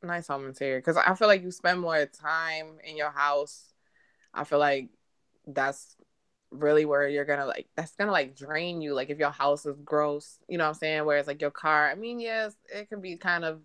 Nice 0.04 0.28
home 0.28 0.46
interior. 0.46 0.80
Because 0.80 0.98
I 0.98 1.16
feel 1.16 1.28
like 1.28 1.42
you 1.42 1.50
spend 1.50 1.82
more 1.82 2.06
time 2.06 2.78
in 2.84 2.96
your 2.96 3.10
house. 3.10 3.74
I 4.34 4.44
feel 4.44 4.60
like 4.60 4.90
that's 5.48 5.95
really 6.60 6.86
where 6.86 7.08
you're 7.08 7.26
gonna 7.26 7.46
like 7.46 7.68
that's 7.76 7.96
gonna 7.96 8.12
like 8.12 8.36
drain 8.36 8.82
you 8.82 8.94
like 8.94 9.10
if 9.10 9.20
your 9.20 9.32
house 9.32 9.66
is 9.66 9.78
gross 9.84 10.40
you 10.48 10.58
know 10.58 10.66
what 10.66 10.70
i'm 10.70 10.74
saying 10.76 11.06
whereas 11.06 11.28
like 11.28 11.42
your 11.42 11.52
car 11.52 11.90
i 11.90 11.96
mean 11.96 12.20
yes 12.20 12.56
it 12.74 12.90
can 12.90 13.02
be 13.02 13.18
kind 13.18 13.46
of 13.46 13.62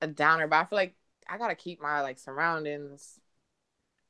a 0.00 0.06
downer 0.06 0.46
but 0.46 0.56
i 0.56 0.64
feel 0.64 0.76
like 0.76 0.94
i 1.28 1.38
gotta 1.38 1.54
keep 1.54 1.80
my 1.80 2.00
like 2.00 2.18
surroundings 2.18 3.20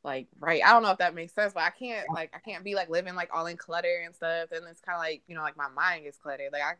like 0.04 0.26
right 0.40 0.62
i 0.64 0.73
don't 0.73 0.82
know 0.82 0.90
if 0.90 0.99
that 0.99 1.14
makes 1.14 1.32
sense 1.32 1.52
but 1.52 1.62
i 1.62 1.71
can't 1.71 2.06
like 2.12 2.32
i 2.35 2.38
can't 2.38 2.64
be 2.64 2.75
like 2.75 2.88
living 2.90 3.14
like 3.14 3.30
all 3.32 3.47
in 3.47 3.56
clutter 3.56 4.02
and 4.04 4.14
stuff 4.14 4.50
and 4.50 4.64
it's 4.68 4.80
kind 4.80 4.97
of 4.97 5.00
like 5.00 5.23
you 5.26 5.35
know 5.35 5.42
like 5.42 5.56
my 5.56 5.68
mind 5.68 6.04
gets 6.04 6.18
cluttered 6.18 6.52
like 6.52 6.62
i 6.62 6.75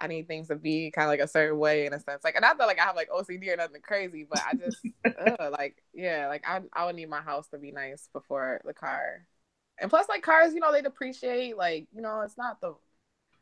I 0.00 0.06
need 0.06 0.26
things 0.26 0.48
to 0.48 0.56
be 0.56 0.90
kind 0.90 1.04
of 1.04 1.10
like 1.10 1.20
a 1.20 1.28
certain 1.28 1.58
way 1.58 1.84
in 1.86 1.92
a 1.92 2.00
sense. 2.00 2.24
Like, 2.24 2.34
and 2.34 2.42
not 2.42 2.56
that 2.58 2.66
like 2.66 2.80
I 2.80 2.84
have 2.84 2.96
like 2.96 3.10
OCD 3.10 3.50
or 3.50 3.56
nothing 3.56 3.82
crazy, 3.82 4.26
but 4.28 4.40
I 4.40 4.54
just 4.54 4.78
ugh, 5.04 5.52
like 5.52 5.82
yeah, 5.92 6.26
like 6.28 6.42
I 6.48 6.62
I 6.72 6.86
would 6.86 6.96
need 6.96 7.10
my 7.10 7.20
house 7.20 7.48
to 7.48 7.58
be 7.58 7.70
nice 7.70 8.08
before 8.12 8.60
the 8.64 8.72
car 8.72 9.26
and 9.80 9.90
plus, 9.90 10.08
like 10.08 10.22
cars, 10.22 10.54
you 10.54 10.60
know, 10.60 10.72
they 10.72 10.82
depreciate. 10.82 11.56
Like, 11.56 11.86
you 11.94 12.02
know, 12.02 12.20
it's 12.20 12.36
not 12.38 12.60
the 12.60 12.74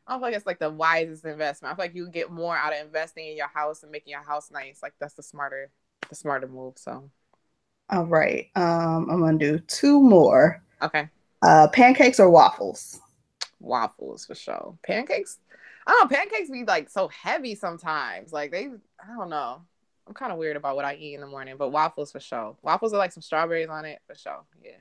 I 0.09 0.13
don't 0.13 0.21
feel 0.21 0.29
like 0.29 0.35
it's 0.37 0.45
like 0.47 0.59
the 0.59 0.71
wisest 0.71 1.23
investment. 1.23 1.71
I 1.71 1.75
feel 1.75 1.85
like 1.85 1.95
you 1.95 2.09
get 2.09 2.31
more 2.31 2.57
out 2.57 2.73
of 2.73 2.83
investing 2.83 3.27
in 3.27 3.37
your 3.37 3.47
house 3.47 3.83
and 3.83 3.91
making 3.91 4.09
your 4.09 4.23
house 4.23 4.49
nice. 4.49 4.79
Like 4.81 4.93
that's 4.99 5.13
the 5.13 5.21
smarter, 5.21 5.69
the 6.09 6.15
smarter 6.15 6.47
move. 6.47 6.79
So, 6.79 7.11
all 7.91 8.05
right, 8.05 8.47
um, 8.55 9.07
I'm 9.07 9.19
gonna 9.19 9.37
do 9.37 9.59
two 9.59 10.01
more. 10.01 10.63
Okay. 10.81 11.07
Uh, 11.43 11.67
pancakes 11.67 12.19
or 12.19 12.27
waffles? 12.27 12.99
Waffles 13.59 14.25
for 14.25 14.33
sure. 14.33 14.75
Pancakes. 14.83 15.37
I 15.85 15.91
don't 15.91 16.11
know. 16.11 16.17
Pancakes 16.17 16.49
be 16.49 16.65
like 16.65 16.89
so 16.89 17.07
heavy 17.09 17.53
sometimes. 17.53 18.33
Like 18.33 18.49
they, 18.49 18.67
I 18.99 19.15
don't 19.15 19.29
know. 19.29 19.61
I'm 20.07 20.13
kind 20.15 20.31
of 20.31 20.39
weird 20.39 20.57
about 20.57 20.75
what 20.75 20.85
I 20.85 20.95
eat 20.95 21.13
in 21.13 21.21
the 21.21 21.27
morning, 21.27 21.55
but 21.55 21.69
waffles 21.69 22.11
for 22.11 22.19
sure. 22.19 22.57
Waffles 22.63 22.93
are 22.93 22.97
like 22.97 23.11
some 23.11 23.21
strawberries 23.21 23.69
on 23.69 23.85
it 23.85 23.99
for 24.07 24.15
sure. 24.15 24.41
Yeah. 24.63 24.71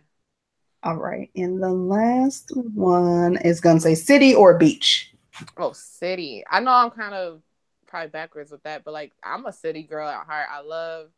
All 0.82 0.96
right. 0.96 1.30
And 1.34 1.62
the 1.62 1.72
last 1.72 2.52
one 2.54 3.36
is 3.38 3.60
going 3.60 3.76
to 3.76 3.82
say 3.82 3.94
city 3.94 4.34
or 4.34 4.56
beach. 4.56 5.12
Oh, 5.56 5.72
city. 5.72 6.44
I 6.50 6.60
know 6.60 6.72
I'm 6.72 6.90
kind 6.90 7.14
of 7.14 7.42
probably 7.86 8.10
backwards 8.10 8.50
with 8.50 8.62
that, 8.62 8.84
but 8.84 8.94
like 8.94 9.12
I'm 9.22 9.46
a 9.46 9.52
city 9.52 9.82
girl 9.82 10.08
at 10.08 10.26
heart. 10.26 10.46
I 10.50 10.60
love 10.60 11.08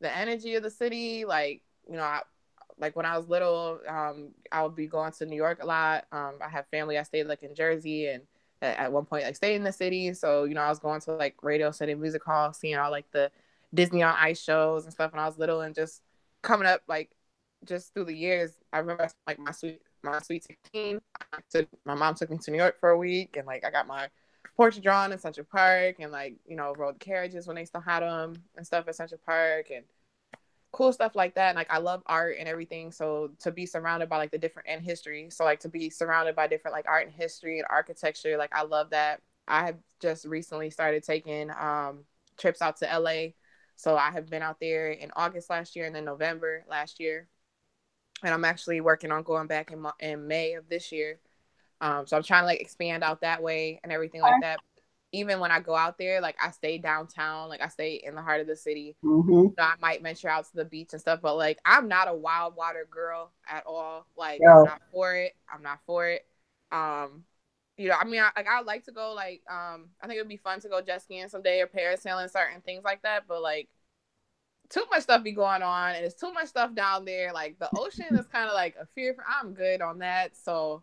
the 0.00 0.14
energy 0.14 0.54
of 0.56 0.62
the 0.62 0.70
city. 0.70 1.24
Like, 1.24 1.62
you 1.88 1.96
know, 1.96 2.02
I, 2.02 2.22
like 2.78 2.96
when 2.96 3.06
I 3.06 3.16
was 3.16 3.28
little, 3.28 3.80
um, 3.88 4.30
I 4.50 4.62
would 4.62 4.74
be 4.74 4.86
going 4.86 5.12
to 5.12 5.26
New 5.26 5.36
York 5.36 5.62
a 5.62 5.66
lot. 5.66 6.06
Um, 6.12 6.34
I 6.44 6.48
have 6.48 6.66
family. 6.68 6.98
I 6.98 7.02
stayed 7.02 7.26
like 7.26 7.42
in 7.42 7.54
Jersey 7.54 8.08
and 8.08 8.22
at, 8.62 8.78
at 8.78 8.92
one 8.92 9.04
point 9.04 9.24
like 9.24 9.36
stayed 9.36 9.56
in 9.56 9.64
the 9.64 9.72
city. 9.72 10.12
So, 10.14 10.44
you 10.44 10.54
know, 10.54 10.60
I 10.60 10.68
was 10.68 10.78
going 10.78 11.00
to 11.02 11.12
like 11.12 11.36
Radio 11.42 11.70
City 11.70 11.94
Music 11.94 12.24
Hall, 12.24 12.52
seeing 12.52 12.76
all 12.76 12.90
like 12.90 13.10
the 13.12 13.30
Disney 13.72 14.02
on 14.02 14.14
Ice 14.18 14.42
shows 14.42 14.84
and 14.84 14.92
stuff 14.92 15.12
when 15.12 15.20
I 15.20 15.26
was 15.26 15.38
little 15.38 15.60
and 15.60 15.74
just 15.74 16.02
coming 16.42 16.66
up 16.66 16.82
like 16.88 17.10
just 17.64 17.94
through 17.94 18.04
the 18.04 18.14
years, 18.14 18.52
I 18.72 18.78
remember 18.78 19.08
like 19.26 19.38
my 19.38 19.52
sweet 19.52 19.80
my 20.02 20.18
sweet 20.20 20.44
sixteen. 20.44 21.00
my 21.84 21.94
mom 21.94 22.14
took 22.14 22.30
me 22.30 22.38
to 22.38 22.50
New 22.50 22.58
York 22.58 22.78
for 22.80 22.90
a 22.90 22.98
week, 22.98 23.36
and 23.36 23.46
like 23.46 23.64
I 23.64 23.70
got 23.70 23.86
my 23.86 24.08
portrait 24.56 24.82
drawn 24.82 25.12
in 25.12 25.18
Central 25.18 25.46
Park, 25.50 25.96
and 26.00 26.12
like 26.12 26.36
you 26.46 26.56
know 26.56 26.74
rode 26.76 26.98
carriages 26.98 27.46
when 27.46 27.56
they 27.56 27.64
still 27.64 27.80
had 27.80 28.00
them 28.00 28.34
and 28.56 28.66
stuff 28.66 28.86
at 28.88 28.94
Central 28.94 29.20
Park, 29.24 29.70
and 29.74 29.84
cool 30.72 30.92
stuff 30.92 31.16
like 31.16 31.34
that. 31.34 31.50
And 31.50 31.56
like 31.56 31.72
I 31.72 31.78
love 31.78 32.02
art 32.06 32.36
and 32.38 32.48
everything, 32.48 32.92
so 32.92 33.30
to 33.40 33.50
be 33.50 33.66
surrounded 33.66 34.08
by 34.08 34.18
like 34.18 34.30
the 34.30 34.38
different 34.38 34.68
and 34.68 34.82
history, 34.82 35.28
so 35.30 35.44
like 35.44 35.60
to 35.60 35.68
be 35.68 35.90
surrounded 35.90 36.36
by 36.36 36.46
different 36.46 36.74
like 36.74 36.86
art 36.88 37.06
and 37.06 37.14
history 37.14 37.58
and 37.58 37.66
architecture, 37.70 38.36
like 38.36 38.54
I 38.54 38.62
love 38.62 38.90
that. 38.90 39.20
I 39.46 39.64
have 39.66 39.76
just 40.00 40.26
recently 40.26 40.70
started 40.70 41.02
taking 41.02 41.50
um, 41.50 42.04
trips 42.38 42.60
out 42.62 42.76
to 42.78 42.98
LA. 42.98 43.32
So 43.76 43.96
I 43.96 44.10
have 44.10 44.26
been 44.26 44.42
out 44.42 44.58
there 44.60 44.90
in 44.90 45.10
August 45.16 45.48
last 45.48 45.76
year 45.76 45.86
and 45.86 45.94
then 45.94 46.04
November 46.04 46.64
last 46.68 47.00
year 47.00 47.28
and 48.22 48.34
I'm 48.34 48.44
actually 48.44 48.80
working 48.80 49.12
on 49.12 49.22
going 49.22 49.46
back 49.46 49.70
in, 49.70 49.84
in 50.00 50.26
May 50.26 50.54
of 50.54 50.68
this 50.68 50.92
year. 50.92 51.20
Um, 51.80 52.06
so 52.06 52.16
I'm 52.16 52.22
trying 52.22 52.42
to 52.42 52.46
like 52.46 52.60
expand 52.60 53.04
out 53.04 53.20
that 53.20 53.42
way 53.42 53.80
and 53.82 53.92
everything 53.92 54.20
like 54.20 54.40
that. 54.42 54.58
Even 55.12 55.40
when 55.40 55.50
I 55.50 55.60
go 55.60 55.74
out 55.74 55.96
there, 55.96 56.20
like 56.20 56.36
I 56.42 56.50
stay 56.50 56.76
downtown, 56.76 57.48
like 57.48 57.62
I 57.62 57.68
stay 57.68 58.02
in 58.04 58.14
the 58.14 58.20
heart 58.20 58.40
of 58.40 58.46
the 58.46 58.56
city. 58.56 58.96
Mm-hmm. 59.02 59.54
So 59.56 59.62
I 59.62 59.74
might 59.80 60.02
venture 60.02 60.28
out 60.28 60.44
to 60.46 60.56
the 60.56 60.64
beach 60.64 60.90
and 60.92 61.00
stuff, 61.00 61.20
but 61.22 61.36
like 61.36 61.58
I'm 61.64 61.88
not 61.88 62.08
a 62.08 62.14
wild 62.14 62.56
water 62.56 62.86
girl 62.90 63.32
at 63.48 63.64
all. 63.66 64.06
Like 64.16 64.40
I'm 64.46 64.64
not 64.64 64.82
for 64.92 65.14
it. 65.14 65.34
I'm 65.52 65.62
not 65.62 65.78
for 65.86 66.08
it. 66.08 66.26
Um, 66.70 67.24
you 67.78 67.88
know, 67.88 67.94
I 67.98 68.04
mean, 68.04 68.20
I, 68.20 68.30
like 68.36 68.48
I 68.48 68.60
like 68.60 68.84
to 68.86 68.92
go. 68.92 69.12
Like, 69.14 69.40
um, 69.48 69.86
I 70.02 70.08
think 70.08 70.18
it 70.18 70.22
would 70.22 70.28
be 70.28 70.36
fun 70.36 70.60
to 70.60 70.68
go 70.68 70.82
jet 70.82 71.00
skiing 71.00 71.28
someday 71.28 71.60
or 71.60 71.68
parasailing, 71.68 72.30
certain 72.30 72.60
things 72.60 72.82
like 72.84 73.02
that. 73.02 73.24
But 73.28 73.40
like, 73.40 73.68
too 74.70 74.84
much 74.90 75.02
stuff 75.02 75.22
be 75.22 75.32
going 75.32 75.62
on 75.62 75.94
and 75.94 76.04
it's 76.04 76.20
too 76.20 76.32
much 76.32 76.48
stuff 76.48 76.74
down 76.74 77.04
there. 77.04 77.32
Like 77.32 77.58
the 77.58 77.70
ocean 77.74 78.16
is 78.16 78.26
kind 78.26 78.48
of 78.48 78.54
like 78.54 78.76
a 78.80 78.86
fear. 78.86 79.14
For, 79.14 79.24
I'm 79.26 79.54
good 79.54 79.80
on 79.80 79.98
that. 79.98 80.36
So 80.36 80.82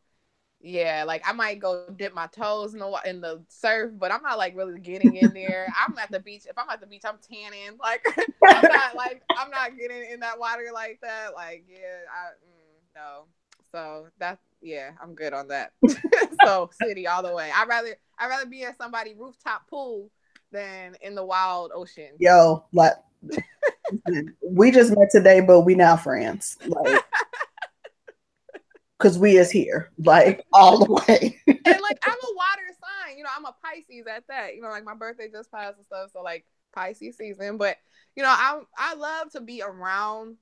yeah, 0.59 1.03
like 1.05 1.21
I 1.25 1.33
might 1.33 1.59
go 1.59 1.87
dip 1.95 2.13
my 2.13 2.27
toes 2.27 2.73
in 2.73 2.79
the 2.79 3.01
in 3.05 3.21
the 3.21 3.43
surf, 3.49 3.91
but 3.95 4.11
I'm 4.11 4.23
not 4.23 4.37
like 4.37 4.55
really 4.55 4.79
getting 4.79 5.15
in 5.15 5.33
there. 5.33 5.67
I'm 5.87 5.97
at 5.97 6.11
the 6.11 6.19
beach. 6.19 6.43
If 6.49 6.57
I'm 6.57 6.69
at 6.69 6.81
the 6.81 6.87
beach, 6.87 7.03
I'm 7.05 7.19
tanning. 7.21 7.77
Like 7.79 8.03
I'm 8.47 8.63
not 8.63 8.95
like 8.95 9.21
I'm 9.37 9.51
not 9.51 9.77
getting 9.77 10.11
in 10.11 10.21
that 10.21 10.39
water 10.39 10.69
like 10.73 10.99
that. 11.03 11.35
Like 11.35 11.65
yeah, 11.69 11.77
I 12.11 12.29
mm, 12.43 12.95
no. 12.95 13.25
So 13.71 14.07
that's 14.17 14.41
yeah, 14.61 14.91
I'm 15.01 15.13
good 15.13 15.33
on 15.33 15.49
that. 15.49 15.73
so 16.43 16.71
city 16.81 17.05
all 17.05 17.21
the 17.21 17.33
way. 17.33 17.51
I 17.55 17.65
rather 17.65 17.95
I 18.17 18.27
rather 18.27 18.47
be 18.47 18.63
at 18.63 18.77
somebody 18.77 19.13
rooftop 19.13 19.67
pool 19.69 20.09
than 20.51 20.95
in 21.01 21.13
the 21.13 21.25
wild 21.25 21.71
ocean. 21.75 22.11
Yo, 22.17 22.65
like 22.73 22.93
we 24.41 24.71
just 24.71 24.91
met 24.91 25.09
today, 25.11 25.41
but 25.41 25.61
we 25.61 25.75
now 25.75 25.95
friends. 25.95 26.57
Like, 26.65 27.03
cause 28.99 29.17
we 29.19 29.37
is 29.37 29.51
here, 29.51 29.91
like 30.03 30.43
all 30.53 30.83
the 30.83 30.93
way. 30.93 31.39
and 31.47 31.81
like 31.81 31.99
I'm 32.03 32.13
a 32.13 32.35
water 32.35 32.69
sign, 32.81 33.17
you 33.17 33.23
know, 33.23 33.29
I'm 33.35 33.45
a 33.45 33.55
Pisces 33.63 34.07
at 34.07 34.27
that. 34.27 34.55
You 34.55 34.61
know, 34.61 34.69
like 34.69 34.85
my 34.85 34.95
birthday 34.95 35.29
just 35.31 35.51
passed 35.51 35.77
and 35.77 35.85
stuff, 35.85 36.11
so 36.13 36.21
like 36.21 36.45
Pisces 36.73 37.17
season. 37.17 37.57
But 37.57 37.77
you 38.15 38.23
know, 38.23 38.29
I 38.29 38.61
I 38.77 38.95
love 38.95 39.31
to 39.31 39.41
be 39.41 39.61
around 39.61 40.37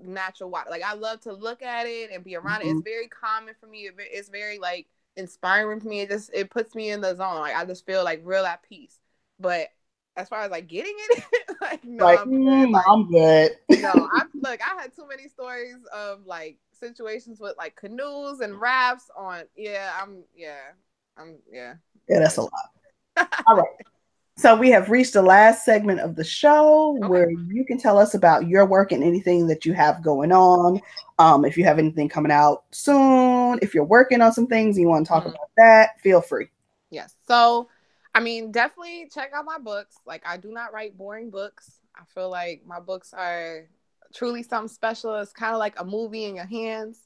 natural 0.00 0.50
water. 0.50 0.70
Like 0.70 0.82
I 0.82 0.94
love 0.94 1.20
to 1.22 1.32
look 1.32 1.62
at 1.62 1.86
it 1.86 2.10
and 2.12 2.24
be 2.24 2.36
around 2.36 2.60
mm-hmm. 2.60 2.68
it. 2.68 2.72
It's 2.72 2.82
very 2.84 3.08
common 3.08 3.54
for 3.60 3.66
me. 3.66 3.90
It's 3.98 4.28
very 4.28 4.58
like 4.58 4.86
inspiring 5.16 5.80
for 5.80 5.88
me. 5.88 6.00
It 6.00 6.10
just 6.10 6.30
it 6.32 6.50
puts 6.50 6.74
me 6.74 6.90
in 6.90 7.00
the 7.00 7.14
zone. 7.14 7.40
Like 7.40 7.56
I 7.56 7.64
just 7.64 7.86
feel 7.86 8.04
like 8.04 8.20
real 8.24 8.44
at 8.44 8.62
peace. 8.62 8.98
But 9.38 9.68
as 10.16 10.28
far 10.28 10.42
as 10.42 10.50
like 10.50 10.68
getting 10.68 10.94
it, 10.96 11.24
like 11.70 11.84
no, 11.84 12.04
like, 12.04 12.20
I'm 12.20 12.30
good. 12.30 12.68
Mm, 12.68 12.72
like, 12.72 12.84
I'm 12.88 13.10
good. 13.10 13.52
no, 13.80 14.08
I 14.12 14.22
look. 14.34 14.60
I 14.60 14.80
had 14.80 14.94
too 14.94 15.06
many 15.08 15.28
stories 15.28 15.76
of 15.94 16.26
like 16.26 16.58
situations 16.72 17.40
with 17.40 17.56
like 17.56 17.76
canoes 17.76 18.40
and 18.40 18.60
rafts 18.60 19.10
on. 19.16 19.44
Yeah, 19.56 19.92
I'm. 20.00 20.24
Yeah, 20.36 20.60
I'm. 21.16 21.36
Yeah. 21.50 21.74
Yeah, 22.08 22.18
that's 22.18 22.36
a 22.36 22.42
lot. 22.42 23.30
All 23.46 23.56
right. 23.56 23.66
So 24.36 24.56
we 24.56 24.70
have 24.70 24.90
reached 24.90 25.12
the 25.12 25.22
last 25.22 25.64
segment 25.64 26.00
of 26.00 26.16
the 26.16 26.24
show 26.24 26.96
okay. 26.98 27.06
where 27.06 27.30
you 27.30 27.64
can 27.64 27.78
tell 27.78 27.98
us 27.98 28.14
about 28.14 28.48
your 28.48 28.64
work 28.64 28.90
and 28.90 29.04
anything 29.04 29.46
that 29.48 29.66
you 29.66 29.74
have 29.74 30.02
going 30.02 30.32
on. 30.32 30.80
Um, 31.18 31.44
if 31.44 31.56
you 31.56 31.64
have 31.64 31.78
anything 31.78 32.08
coming 32.08 32.32
out 32.32 32.64
soon, 32.72 33.58
if 33.62 33.74
you're 33.74 33.84
working 33.84 34.22
on 34.22 34.32
some 34.32 34.46
things 34.46 34.78
you 34.78 34.88
want 34.88 35.06
to 35.06 35.08
talk 35.08 35.24
mm-hmm. 35.24 35.34
about 35.34 35.50
that, 35.58 36.00
feel 36.00 36.22
free. 36.22 36.48
Yes. 36.90 37.14
So 37.28 37.68
I 38.14 38.20
mean, 38.20 38.52
definitely 38.52 39.08
check 39.12 39.30
out 39.34 39.44
my 39.44 39.58
books. 39.58 39.96
Like, 40.06 40.22
I 40.26 40.36
do 40.36 40.52
not 40.52 40.72
write 40.72 40.96
boring 40.98 41.30
books. 41.30 41.80
I 41.96 42.02
feel 42.14 42.30
like 42.30 42.62
my 42.66 42.78
books 42.80 43.14
are 43.14 43.68
truly 44.14 44.42
something 44.42 44.68
special. 44.68 45.14
It's 45.16 45.32
kind 45.32 45.54
of 45.54 45.58
like 45.58 45.78
a 45.80 45.84
movie 45.84 46.24
in 46.24 46.36
your 46.36 46.46
hands. 46.46 46.98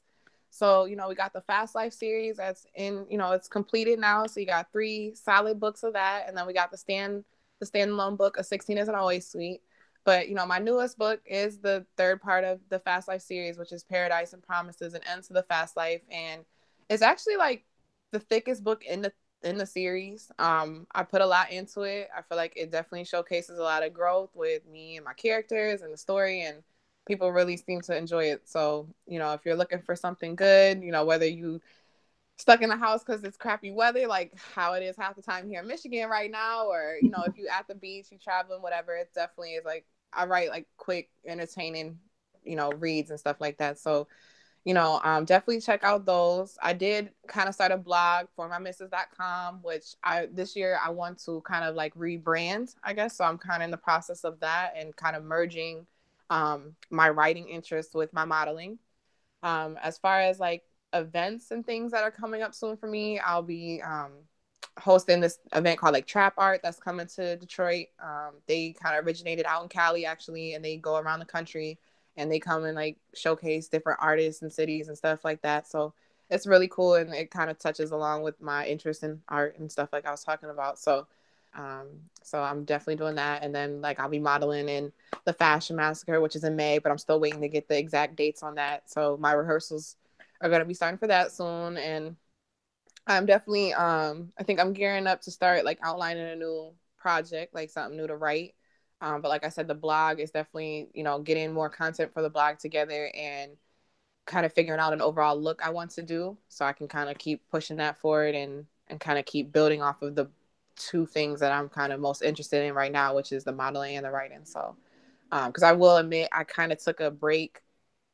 So, 0.49 0.85
you 0.85 0.95
know, 0.95 1.07
we 1.07 1.15
got 1.15 1.33
the 1.33 1.41
Fast 1.41 1.75
Life 1.75 1.93
series 1.93 2.37
that's 2.37 2.65
in, 2.75 3.05
you 3.09 3.17
know, 3.17 3.31
it's 3.31 3.47
completed 3.47 3.99
now. 3.99 4.25
So 4.27 4.39
you 4.39 4.45
got 4.45 4.71
three 4.71 5.13
solid 5.15 5.59
books 5.59 5.83
of 5.83 5.93
that. 5.93 6.25
And 6.27 6.37
then 6.37 6.47
we 6.47 6.53
got 6.53 6.71
the 6.71 6.77
stand 6.77 7.23
the 7.59 7.65
standalone 7.65 8.17
book 8.17 8.37
A 8.37 8.43
16 8.43 8.77
isn't 8.77 8.95
always 8.95 9.27
sweet. 9.27 9.61
But 10.05 10.29
you 10.29 10.35
know, 10.35 10.45
my 10.45 10.59
newest 10.59 10.97
book 10.97 11.21
is 11.25 11.59
the 11.59 11.85
third 11.97 12.21
part 12.21 12.43
of 12.43 12.59
the 12.69 12.79
Fast 12.79 13.07
Life 13.07 13.21
series, 13.21 13.57
which 13.57 13.73
is 13.73 13.83
Paradise 13.83 14.33
and 14.33 14.41
Promises 14.41 14.93
and 14.93 15.03
Ends 15.05 15.27
to 15.27 15.33
the 15.33 15.43
Fast 15.43 15.75
Life. 15.75 16.01
And 16.09 16.45
it's 16.89 17.01
actually 17.01 17.35
like 17.35 17.65
the 18.11 18.19
thickest 18.19 18.63
book 18.63 18.85
in 18.85 19.01
the 19.01 19.11
in 19.47 19.57
the 19.57 19.65
series. 19.65 20.31
Um, 20.39 20.87
I 20.93 21.03
put 21.03 21.21
a 21.21 21.25
lot 21.25 21.51
into 21.51 21.81
it. 21.81 22.09
I 22.15 22.21
feel 22.21 22.37
like 22.37 22.53
it 22.55 22.71
definitely 22.71 23.05
showcases 23.05 23.57
a 23.57 23.63
lot 23.63 23.83
of 23.83 23.93
growth 23.93 24.29
with 24.33 24.65
me 24.67 24.97
and 24.97 25.05
my 25.05 25.13
characters 25.13 25.81
and 25.81 25.91
the 25.91 25.97
story, 25.97 26.43
and 26.43 26.63
people 27.07 27.31
really 27.31 27.57
seem 27.57 27.81
to 27.81 27.97
enjoy 27.97 28.25
it. 28.25 28.47
So, 28.47 28.87
you 29.07 29.19
know, 29.19 29.33
if 29.33 29.41
you're 29.45 29.55
looking 29.55 29.81
for 29.81 29.95
something 29.95 30.35
good, 30.35 30.83
you 30.83 30.91
know, 30.91 31.05
whether 31.05 31.25
you 31.25 31.61
stuck 32.37 32.61
in 32.61 32.69
the 32.69 32.77
house 32.77 33.03
because 33.03 33.23
it's 33.23 33.37
crappy 33.37 33.71
weather, 33.71 34.07
like 34.07 34.33
how 34.55 34.73
it 34.73 34.83
is 34.83 34.95
half 34.95 35.15
the 35.15 35.21
time 35.21 35.49
here 35.49 35.61
in 35.61 35.67
Michigan 35.67 36.09
right 36.09 36.29
now, 36.29 36.67
or 36.67 36.97
you 37.01 37.09
know, 37.09 37.23
if 37.25 37.37
you 37.37 37.47
at 37.47 37.67
the 37.67 37.75
beach, 37.75 38.07
you 38.11 38.17
traveling, 38.19 38.61
whatever, 38.61 38.95
it 38.95 39.09
definitely 39.15 39.53
is 39.53 39.65
like 39.65 39.85
I 40.13 40.25
write 40.25 40.49
like 40.49 40.67
quick, 40.77 41.09
entertaining, 41.25 41.97
you 42.43 42.55
know, 42.55 42.71
reads 42.71 43.09
and 43.09 43.19
stuff 43.19 43.37
like 43.39 43.57
that. 43.57 43.79
So 43.79 44.07
you 44.67 44.73
know, 44.73 44.99
um, 45.05 45.23
definitely 45.23 45.61
check 45.61 45.85
out 45.85 46.05
those. 46.05 46.57
I 46.61 46.73
did 46.73 47.11
kind 47.25 47.47
of 47.47 47.55
start 47.55 47.71
a 47.71 47.77
blog 47.77 48.27
for 48.35 48.49
my 48.49 48.59
missus.com, 48.59 49.59
which 49.61 49.95
I 50.03 50.27
this 50.29 50.57
year 50.57 50.77
I 50.85 50.89
want 50.89 51.23
to 51.23 51.39
kind 51.47 51.63
of 51.63 51.73
like 51.73 51.95
rebrand, 51.95 52.75
I 52.83 52.91
guess. 52.91 53.15
So 53.15 53.23
I'm 53.23 53.37
kind 53.37 53.63
of 53.63 53.65
in 53.67 53.71
the 53.71 53.77
process 53.77 54.25
of 54.25 54.41
that 54.41 54.73
and 54.75 54.93
kind 54.93 55.15
of 55.15 55.23
merging 55.23 55.87
um, 56.29 56.75
my 56.89 57.07
writing 57.07 57.47
interests 57.47 57.95
with 57.95 58.11
my 58.11 58.25
modeling. 58.25 58.77
Um, 59.41 59.77
as 59.81 59.97
far 59.97 60.19
as 60.19 60.37
like 60.37 60.63
events 60.91 61.51
and 61.51 61.65
things 61.65 61.93
that 61.93 62.03
are 62.03 62.11
coming 62.11 62.41
up 62.41 62.53
soon 62.53 62.75
for 62.75 62.87
me. 62.87 63.19
I'll 63.19 63.41
be 63.41 63.81
um, 63.81 64.11
hosting 64.77 65.21
this 65.21 65.39
event 65.55 65.79
called 65.79 65.93
like 65.93 66.07
Trap 66.07 66.33
Art 66.37 66.59
that's 66.61 66.77
coming 66.77 67.07
to 67.15 67.37
Detroit. 67.37 67.87
Um, 68.03 68.33
they 68.47 68.73
kind 68.73 68.97
of 68.97 69.05
originated 69.05 69.45
out 69.45 69.63
in 69.63 69.69
Cali 69.69 70.05
actually, 70.05 70.55
and 70.55 70.65
they 70.65 70.75
go 70.75 70.97
around 70.97 71.19
the 71.19 71.25
country 71.25 71.79
and 72.17 72.31
they 72.31 72.39
come 72.39 72.65
and 72.65 72.75
like 72.75 72.97
showcase 73.13 73.67
different 73.67 73.99
artists 74.01 74.41
and 74.41 74.51
cities 74.51 74.87
and 74.87 74.97
stuff 74.97 75.23
like 75.23 75.41
that. 75.43 75.67
So 75.67 75.93
it's 76.29 76.47
really 76.47 76.67
cool 76.67 76.95
and 76.95 77.13
it 77.13 77.31
kind 77.31 77.49
of 77.49 77.57
touches 77.57 77.91
along 77.91 78.23
with 78.23 78.41
my 78.41 78.65
interest 78.67 79.03
in 79.03 79.21
art 79.29 79.57
and 79.59 79.71
stuff 79.71 79.89
like 79.93 80.05
I 80.05 80.11
was 80.11 80.23
talking 80.23 80.49
about. 80.49 80.79
So 80.79 81.07
um, 81.55 81.87
so 82.23 82.41
I'm 82.41 82.65
definitely 82.65 82.97
doing 82.97 83.15
that. 83.15 83.43
And 83.43 83.53
then 83.55 83.81
like 83.81 83.99
I'll 83.99 84.09
be 84.09 84.19
modeling 84.19 84.69
in 84.69 84.91
the 85.25 85.33
Fashion 85.33 85.75
Massacre, 85.75 86.21
which 86.21 86.35
is 86.35 86.43
in 86.43 86.55
May, 86.55 86.77
but 86.79 86.91
I'm 86.91 86.97
still 86.97 87.19
waiting 87.19 87.41
to 87.41 87.47
get 87.49 87.67
the 87.67 87.77
exact 87.77 88.15
dates 88.15 88.43
on 88.43 88.55
that. 88.55 88.89
So 88.89 89.17
my 89.19 89.31
rehearsals 89.33 89.95
are 90.41 90.49
gonna 90.49 90.65
be 90.65 90.73
starting 90.73 90.99
for 90.99 91.07
that 91.07 91.31
soon. 91.31 91.77
And 91.77 92.15
I'm 93.07 93.25
definitely 93.25 93.73
um 93.73 94.33
I 94.37 94.43
think 94.43 94.59
I'm 94.59 94.73
gearing 94.73 95.07
up 95.07 95.21
to 95.21 95.31
start 95.31 95.65
like 95.65 95.79
outlining 95.83 96.27
a 96.27 96.35
new 96.35 96.73
project, 96.97 97.55
like 97.55 97.69
something 97.69 97.97
new 97.97 98.07
to 98.07 98.15
write. 98.15 98.55
Um, 99.01 99.21
but 99.21 99.29
like 99.29 99.45
I 99.45 99.49
said, 99.49 99.67
the 99.67 99.75
blog 99.75 100.19
is 100.19 100.31
definitely, 100.31 100.89
you 100.93 101.03
know, 101.03 101.19
getting 101.19 101.53
more 101.53 101.69
content 101.69 102.13
for 102.13 102.21
the 102.21 102.29
blog 102.29 102.57
together 102.57 103.11
and 103.15 103.51
kind 104.25 104.45
of 104.45 104.53
figuring 104.53 104.79
out 104.79 104.93
an 104.93 105.01
overall 105.01 105.39
look 105.39 105.65
I 105.65 105.69
want 105.69 105.91
to 105.91 106.01
do 106.01 106.37
so 106.49 106.65
I 106.65 106.73
can 106.73 106.87
kind 106.87 107.09
of 107.09 107.17
keep 107.17 107.41
pushing 107.49 107.77
that 107.77 107.97
forward 107.97 108.35
and 108.35 108.65
and 108.89 108.99
kind 108.99 109.17
of 109.19 109.25
keep 109.25 109.51
building 109.51 109.81
off 109.81 110.01
of 110.01 110.15
the 110.15 110.27
two 110.75 111.05
things 111.05 111.39
that 111.39 111.51
I'm 111.51 111.69
kind 111.69 111.91
of 111.91 111.99
most 111.99 112.21
interested 112.21 112.63
in 112.63 112.73
right 112.73 112.91
now, 112.91 113.15
which 113.15 113.31
is 113.31 113.43
the 113.43 113.51
modeling 113.51 113.97
and 113.97 114.05
the 114.05 114.11
writing. 114.11 114.45
So, 114.45 114.75
because 115.29 115.63
um, 115.63 115.69
I 115.69 115.73
will 115.73 115.97
admit, 115.97 116.29
I 116.31 116.43
kind 116.43 116.71
of 116.71 116.77
took 116.77 116.99
a 116.99 117.11
break 117.11 117.61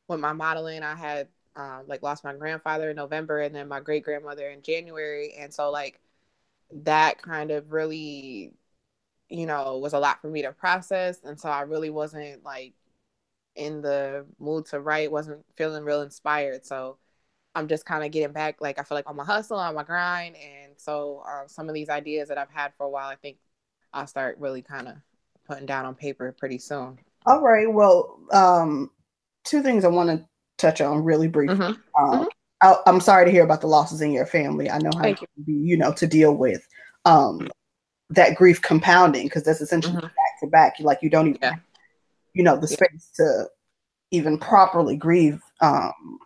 with 0.08 0.20
my 0.20 0.32
modeling. 0.32 0.82
I 0.82 0.94
had 0.96 1.28
um, 1.56 1.82
like 1.86 2.02
lost 2.02 2.24
my 2.24 2.34
grandfather 2.34 2.90
in 2.90 2.96
November 2.96 3.40
and 3.40 3.54
then 3.54 3.68
my 3.68 3.80
great 3.80 4.04
grandmother 4.04 4.50
in 4.50 4.62
January, 4.62 5.34
and 5.38 5.52
so 5.52 5.70
like 5.70 6.00
that 6.72 7.22
kind 7.22 7.50
of 7.50 7.72
really, 7.72 8.52
you 9.34 9.46
know, 9.46 9.78
was 9.78 9.92
a 9.92 9.98
lot 9.98 10.20
for 10.20 10.28
me 10.28 10.42
to 10.42 10.52
process, 10.52 11.18
and 11.24 11.38
so 11.38 11.48
I 11.48 11.62
really 11.62 11.90
wasn't 11.90 12.44
like 12.44 12.72
in 13.56 13.82
the 13.82 14.26
mood 14.38 14.66
to 14.66 14.80
write, 14.80 15.10
wasn't 15.10 15.44
feeling 15.56 15.84
real 15.84 16.02
inspired. 16.02 16.64
So 16.64 16.98
I'm 17.54 17.68
just 17.68 17.84
kind 17.84 18.04
of 18.04 18.10
getting 18.10 18.32
back, 18.32 18.60
like 18.60 18.78
I 18.78 18.82
feel 18.82 18.96
like 18.96 19.08
on 19.08 19.16
my 19.16 19.24
hustle, 19.24 19.58
on 19.58 19.74
my 19.74 19.82
grind, 19.82 20.36
and 20.36 20.72
so 20.76 21.22
um, 21.26 21.48
some 21.48 21.68
of 21.68 21.74
these 21.74 21.88
ideas 21.88 22.28
that 22.28 22.38
I've 22.38 22.50
had 22.50 22.72
for 22.76 22.86
a 22.86 22.90
while, 22.90 23.08
I 23.08 23.16
think 23.16 23.38
I'll 23.92 24.06
start 24.06 24.38
really 24.38 24.62
kind 24.62 24.88
of 24.88 24.94
putting 25.48 25.66
down 25.66 25.84
on 25.84 25.94
paper 25.94 26.32
pretty 26.38 26.58
soon. 26.58 26.98
All 27.26 27.40
right. 27.40 27.72
Well, 27.72 28.20
um, 28.32 28.90
two 29.44 29.62
things 29.62 29.84
I 29.84 29.88
want 29.88 30.10
to 30.10 30.26
touch 30.58 30.80
on 30.80 31.02
really 31.02 31.28
briefly. 31.28 31.56
Mm-hmm. 31.56 32.04
Um, 32.04 32.20
mm-hmm. 32.20 32.28
I, 32.62 32.76
am 32.86 33.00
sorry 33.00 33.24
to 33.24 33.30
hear 33.30 33.44
about 33.44 33.60
the 33.60 33.66
losses 33.66 34.00
in 34.00 34.12
your 34.12 34.26
family. 34.26 34.70
I 34.70 34.78
know 34.78 34.90
how 34.94 35.02
Thank 35.02 35.20
be, 35.44 35.52
you 35.52 35.76
know, 35.76 35.92
to 35.94 36.06
deal 36.06 36.34
with 36.34 36.66
um, 37.04 37.48
that 38.14 38.36
grief 38.36 38.60
compounding 38.62 39.24
because 39.24 39.42
that's 39.42 39.60
essentially 39.60 39.94
mm-hmm. 39.94 40.06
back 40.06 40.40
to 40.40 40.46
back. 40.46 40.74
Like 40.80 40.98
you 41.02 41.10
don't 41.10 41.28
even, 41.28 41.40
yeah. 41.42 41.54
you 42.32 42.42
know, 42.42 42.56
the 42.56 42.68
space 42.68 43.10
yeah. 43.18 43.24
to 43.24 43.46
even 44.10 44.38
properly 44.38 44.96
grieve. 44.96 45.40
Um, 45.60 46.18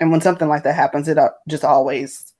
and 0.00 0.10
when 0.10 0.20
something 0.20 0.48
like 0.48 0.64
that 0.64 0.74
happens, 0.74 1.08
it 1.08 1.18
uh, 1.18 1.30
just 1.48 1.64
always, 1.64 2.32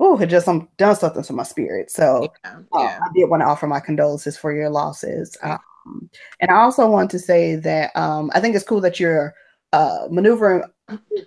oh, 0.00 0.20
it 0.20 0.26
just 0.26 0.48
um, 0.48 0.68
done 0.76 0.96
something 0.96 1.22
to 1.22 1.32
my 1.32 1.44
spirit. 1.44 1.90
So 1.90 2.32
yeah, 2.44 2.56
uh, 2.72 2.78
yeah. 2.80 2.98
I 3.02 3.08
did 3.14 3.30
want 3.30 3.42
to 3.42 3.46
offer 3.46 3.66
my 3.66 3.80
condolences 3.80 4.36
for 4.36 4.52
your 4.52 4.70
losses. 4.70 5.36
Um, 5.42 6.10
and 6.40 6.50
I 6.50 6.56
also 6.56 6.88
want 6.88 7.10
to 7.12 7.18
say 7.18 7.56
that 7.56 7.94
um, 7.96 8.30
I 8.34 8.40
think 8.40 8.54
it's 8.54 8.64
cool 8.64 8.80
that 8.82 8.98
you're 9.00 9.34
uh, 9.72 10.06
maneuvering 10.10 10.62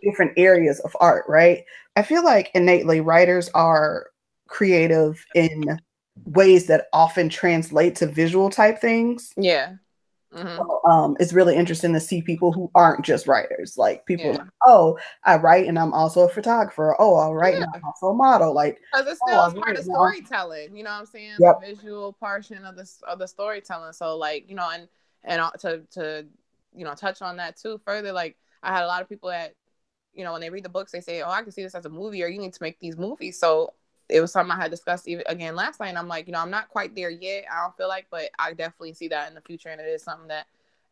different 0.04 0.34
areas 0.38 0.80
of 0.82 0.96
art, 1.00 1.26
right? 1.28 1.63
I 1.96 2.04
feel 2.04 2.24
like 2.24 2.52
innately 2.54 3.02
writers 3.02 3.50
are 3.54 4.08
creative 4.48 5.26
in 5.36 5.80
ways 6.25 6.67
that 6.67 6.88
often 6.93 7.30
translate 7.30 7.95
to 7.97 8.08
visual 8.08 8.49
type 8.49 8.80
things. 8.80 9.34
Yeah. 9.38 9.75
Mm-hmm. 10.34 10.58
So, 10.58 10.82
um, 10.89 11.17
it's 11.19 11.32
really 11.32 11.56
interesting 11.56 11.93
to 11.93 11.99
see 11.99 12.21
people 12.21 12.51
who 12.51 12.69
aren't 12.75 13.06
just 13.06 13.27
writers. 13.27 13.77
Like 13.77 14.06
people, 14.06 14.25
yeah. 14.25 14.38
like, 14.39 14.47
oh, 14.65 14.99
I 15.23 15.38
write 15.38 15.67
and 15.67 15.80
I'm 15.80 15.93
also 15.93 16.21
a 16.21 16.30
photographer. 16.30 16.95
Oh, 16.99 17.15
I 17.15 17.32
write 17.32 17.53
yeah. 17.56 17.63
and 17.63 17.71
I'm 17.73 17.84
also 17.86 18.08
a 18.08 18.13
model. 18.13 18.53
Like, 18.53 18.80
because 18.91 19.08
it's 19.08 19.21
still 19.25 19.39
oh, 19.39 19.62
part 19.62 19.77
of 19.77 19.86
storytelling. 19.86 20.75
You 20.75 20.84
know 20.84 20.91
what 20.91 20.99
I'm 20.99 21.06
saying? 21.06 21.36
Yep. 21.39 21.62
The 21.62 21.75
visual 21.75 22.13
portion 22.13 22.65
of 22.65 22.75
the 22.75 22.89
of 23.08 23.19
the 23.19 23.27
storytelling. 23.27 23.93
So, 23.93 24.17
like, 24.17 24.49
you 24.49 24.56
know, 24.56 24.69
and 24.69 24.88
and 25.23 25.41
to 25.60 25.82
to 25.91 26.25
you 26.75 26.84
know 26.84 26.93
touch 26.93 27.21
on 27.21 27.38
that 27.38 27.58
too 27.58 27.80
further. 27.86 28.12
Like, 28.12 28.36
I 28.62 28.73
had 28.73 28.84
a 28.84 28.88
lot 28.88 29.01
of 29.01 29.10
people 29.10 29.30
that 29.30 29.56
you 30.13 30.25
know 30.25 30.34
when 30.34 30.41
they 30.41 30.49
read 30.49 30.65
the 30.65 30.69
books, 30.69 30.91
they 30.91 31.01
say, 31.01 31.21
oh, 31.21 31.30
I 31.30 31.41
can 31.41 31.51
see 31.51 31.63
this 31.63 31.75
as 31.75 31.86
a 31.86 31.89
movie, 31.89 32.21
or 32.21 32.27
you 32.27 32.39
need 32.39 32.53
to 32.53 32.63
make 32.63 32.80
these 32.80 32.97
movies. 32.97 33.39
So 33.39 33.73
it 34.10 34.22
was 34.22 34.32
something 34.32 34.52
I 34.52 34.62
had 34.62 34.72
discussed 34.72 35.08
even 35.08 35.24
again 35.28 35.56
last 35.56 35.80
night. 35.80 35.89
And 35.89 35.98
I'm 35.98 36.08
like, 36.08 36.28
you 36.28 36.34
know, 36.34 36.39
I'm 36.39 36.52
not 36.52 36.70
quite 36.70 36.96
there 36.96 37.10
yet. 37.10 37.46
I 37.52 37.63
don't 37.63 37.76
feel 37.76 37.88
like, 37.88 38.08
but 38.10 38.30
I 38.39 38.54
definitely 38.54 38.93
see 38.93 39.10
that 39.10 39.28
in 39.28 39.36
the 39.36 39.41
future, 39.41 39.70
and 39.70 39.82
it 39.82 39.88
is 39.88 40.04
something 40.04 40.28
that 40.30 40.48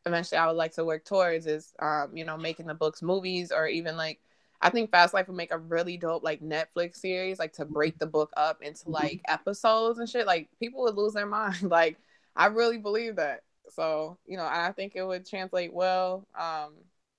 eventually 0.05 0.37
I 0.37 0.47
would 0.47 0.57
like 0.57 0.73
to 0.73 0.85
work 0.85 1.05
towards 1.05 1.47
is, 1.47 1.73
um, 1.79 2.15
you 2.15 2.25
know, 2.25 2.37
making 2.37 2.67
the 2.67 2.73
books 2.73 3.01
movies 3.01 3.51
or 3.51 3.67
even 3.67 3.97
like. 3.97 4.19
I 4.61 4.69
think 4.69 4.89
Fast 4.89 5.13
Life 5.13 5.27
would 5.27 5.35
make 5.35 5.51
a 5.51 5.57
really 5.57 5.97
dope 5.97 6.23
like 6.23 6.41
Netflix 6.41 6.95
series, 6.95 7.37
like 7.37 7.53
to 7.53 7.65
break 7.65 7.99
the 7.99 8.07
book 8.07 8.31
up 8.37 8.61
into 8.61 8.85
mm-hmm. 8.85 8.93
like 8.93 9.21
episodes 9.27 9.99
and 9.99 10.09
shit. 10.09 10.25
Like 10.25 10.49
people 10.59 10.81
would 10.83 10.95
lose 10.95 11.13
their 11.13 11.25
mind. 11.27 11.61
like 11.63 11.97
I 12.35 12.47
really 12.47 12.77
believe 12.77 13.17
that. 13.17 13.41
So 13.69 14.17
you 14.25 14.37
know, 14.37 14.47
I 14.49 14.71
think 14.71 14.93
it 14.95 15.03
would 15.03 15.27
translate 15.27 15.73
well. 15.73 16.25
Um, 16.39 16.73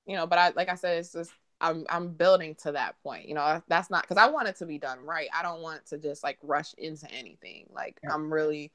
you 0.06 0.16
know, 0.16 0.26
but 0.26 0.38
I 0.38 0.50
like 0.56 0.68
I 0.68 0.74
said, 0.76 0.98
it's 0.98 1.12
just 1.12 1.30
I'm 1.60 1.86
I'm 1.88 2.08
building 2.08 2.54
to 2.62 2.72
that 2.72 3.00
point. 3.02 3.28
You 3.28 3.34
know, 3.34 3.62
that's 3.68 3.90
not 3.90 4.02
because 4.02 4.18
I 4.18 4.28
want 4.28 4.48
it 4.48 4.56
to 4.56 4.66
be 4.66 4.78
done 4.78 4.98
right. 5.04 5.28
I 5.34 5.42
don't 5.42 5.62
want 5.62 5.86
to 5.86 5.98
just 5.98 6.22
like 6.22 6.38
rush 6.42 6.74
into 6.78 7.10
anything. 7.10 7.66
Like 7.74 7.98
yeah. 8.02 8.12
I'm 8.12 8.32
really 8.32 8.72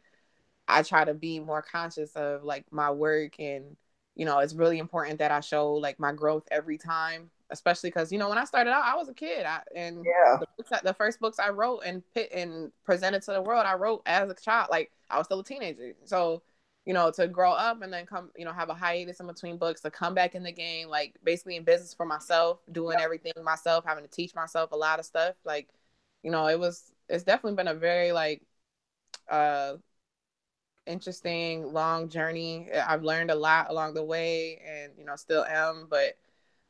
I 0.67 0.83
try 0.83 1.05
to 1.05 1.13
be 1.13 1.39
more 1.39 1.61
conscious 1.61 2.13
of 2.13 2.43
like 2.43 2.65
my 2.71 2.91
work 2.91 3.39
and 3.39 3.75
you 4.15 4.25
know, 4.25 4.39
it's 4.39 4.53
really 4.53 4.77
important 4.77 5.19
that 5.19 5.31
I 5.31 5.39
show 5.39 5.73
like 5.73 5.99
my 5.99 6.11
growth 6.11 6.43
every 6.51 6.77
time, 6.77 7.29
especially 7.49 7.89
because 7.89 8.11
you 8.11 8.19
know 8.19 8.29
when 8.29 8.37
I 8.37 8.45
started 8.45 8.71
out, 8.71 8.83
I 8.83 8.95
was 8.95 9.09
a 9.09 9.13
kid, 9.13 9.45
I, 9.45 9.61
and 9.75 10.05
yeah, 10.05 10.37
the, 10.57 10.81
the, 10.83 10.93
first 10.93 11.19
books 11.19 11.39
I 11.39 11.49
wrote 11.49 11.81
and 11.85 12.03
pit 12.13 12.29
and 12.33 12.71
presented 12.83 13.21
to 13.23 13.31
the 13.31 13.41
world, 13.41 13.65
I 13.65 13.75
wrote 13.75 14.01
as 14.05 14.29
a 14.29 14.35
child, 14.35 14.67
like 14.69 14.91
I 15.09 15.17
was 15.17 15.27
still 15.27 15.39
a 15.39 15.43
teenager. 15.43 15.93
So 16.03 16.41
you 16.85 16.93
know, 16.93 17.11
to 17.11 17.27
grow 17.27 17.51
up 17.51 17.81
and 17.81 17.93
then 17.93 18.05
come, 18.05 18.31
you 18.35 18.43
know, 18.43 18.51
have 18.51 18.69
a 18.69 18.73
hiatus 18.73 19.19
in 19.19 19.27
between 19.27 19.57
books, 19.57 19.81
to 19.81 19.91
come 19.91 20.15
back 20.15 20.33
in 20.33 20.43
the 20.43 20.51
game, 20.51 20.89
like 20.89 21.15
basically 21.23 21.55
in 21.55 21.63
business 21.63 21.93
for 21.93 22.05
myself, 22.05 22.59
doing 22.71 22.97
everything 22.99 23.33
myself, 23.43 23.85
having 23.85 24.03
to 24.03 24.09
teach 24.09 24.33
myself 24.33 24.71
a 24.71 24.75
lot 24.75 24.99
of 24.99 25.05
stuff. 25.05 25.35
Like, 25.45 25.69
you 26.23 26.31
know, 26.31 26.47
it 26.47 26.59
was, 26.59 26.91
it's 27.07 27.23
definitely 27.23 27.55
been 27.55 27.67
a 27.67 27.75
very 27.75 28.11
like, 28.11 28.41
uh, 29.29 29.73
interesting, 30.87 31.71
long 31.71 32.09
journey. 32.09 32.69
I've 32.71 33.03
learned 33.03 33.29
a 33.29 33.35
lot 33.35 33.69
along 33.69 33.93
the 33.93 34.03
way 34.03 34.59
and, 34.67 34.91
you 34.97 35.05
know, 35.05 35.15
still 35.15 35.45
am, 35.45 35.87
but, 35.87 36.17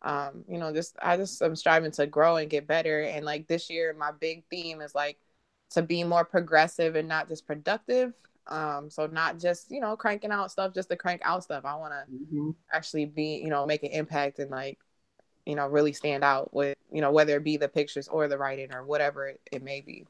um, 0.01 0.43
you 0.49 0.57
know, 0.57 0.73
just, 0.73 0.97
I 1.01 1.15
just 1.15 1.41
am 1.41 1.55
striving 1.55 1.91
to 1.91 2.05
grow 2.05 2.35
and 2.35 2.49
get 2.49 2.67
better. 2.67 3.03
And 3.03 3.25
like 3.25 3.47
this 3.47 3.69
year, 3.69 3.95
my 3.97 4.11
big 4.11 4.43
theme 4.49 4.81
is 4.81 4.93
like 4.93 5.19
to 5.69 5.81
be 5.81 6.03
more 6.03 6.25
progressive 6.25 6.97
and 6.97 7.07
not 7.07 7.29
just 7.29 7.47
productive 7.47 8.13
um, 8.51 8.89
so 8.89 9.07
not 9.07 9.39
just, 9.39 9.71
you 9.71 9.79
know, 9.79 9.95
cranking 9.95 10.31
out 10.31 10.51
stuff 10.51 10.73
just 10.73 10.89
to 10.89 10.95
crank 10.95 11.21
out 11.23 11.43
stuff. 11.43 11.65
I 11.65 11.75
want 11.75 11.93
to 11.93 12.13
mm-hmm. 12.13 12.51
actually 12.71 13.05
be, 13.05 13.41
you 13.43 13.49
know, 13.49 13.65
make 13.65 13.83
an 13.83 13.91
impact 13.91 14.39
and 14.39 14.51
like, 14.51 14.77
you 15.45 15.55
know, 15.55 15.67
really 15.67 15.93
stand 15.93 16.23
out 16.23 16.53
with, 16.53 16.77
you 16.91 17.01
know, 17.01 17.11
whether 17.11 17.37
it 17.37 17.43
be 17.43 17.57
the 17.57 17.69
pictures 17.69 18.07
or 18.07 18.27
the 18.27 18.37
writing 18.37 18.73
or 18.73 18.85
whatever 18.85 19.27
it, 19.27 19.41
it 19.51 19.63
may 19.63 19.81
be. 19.81 20.05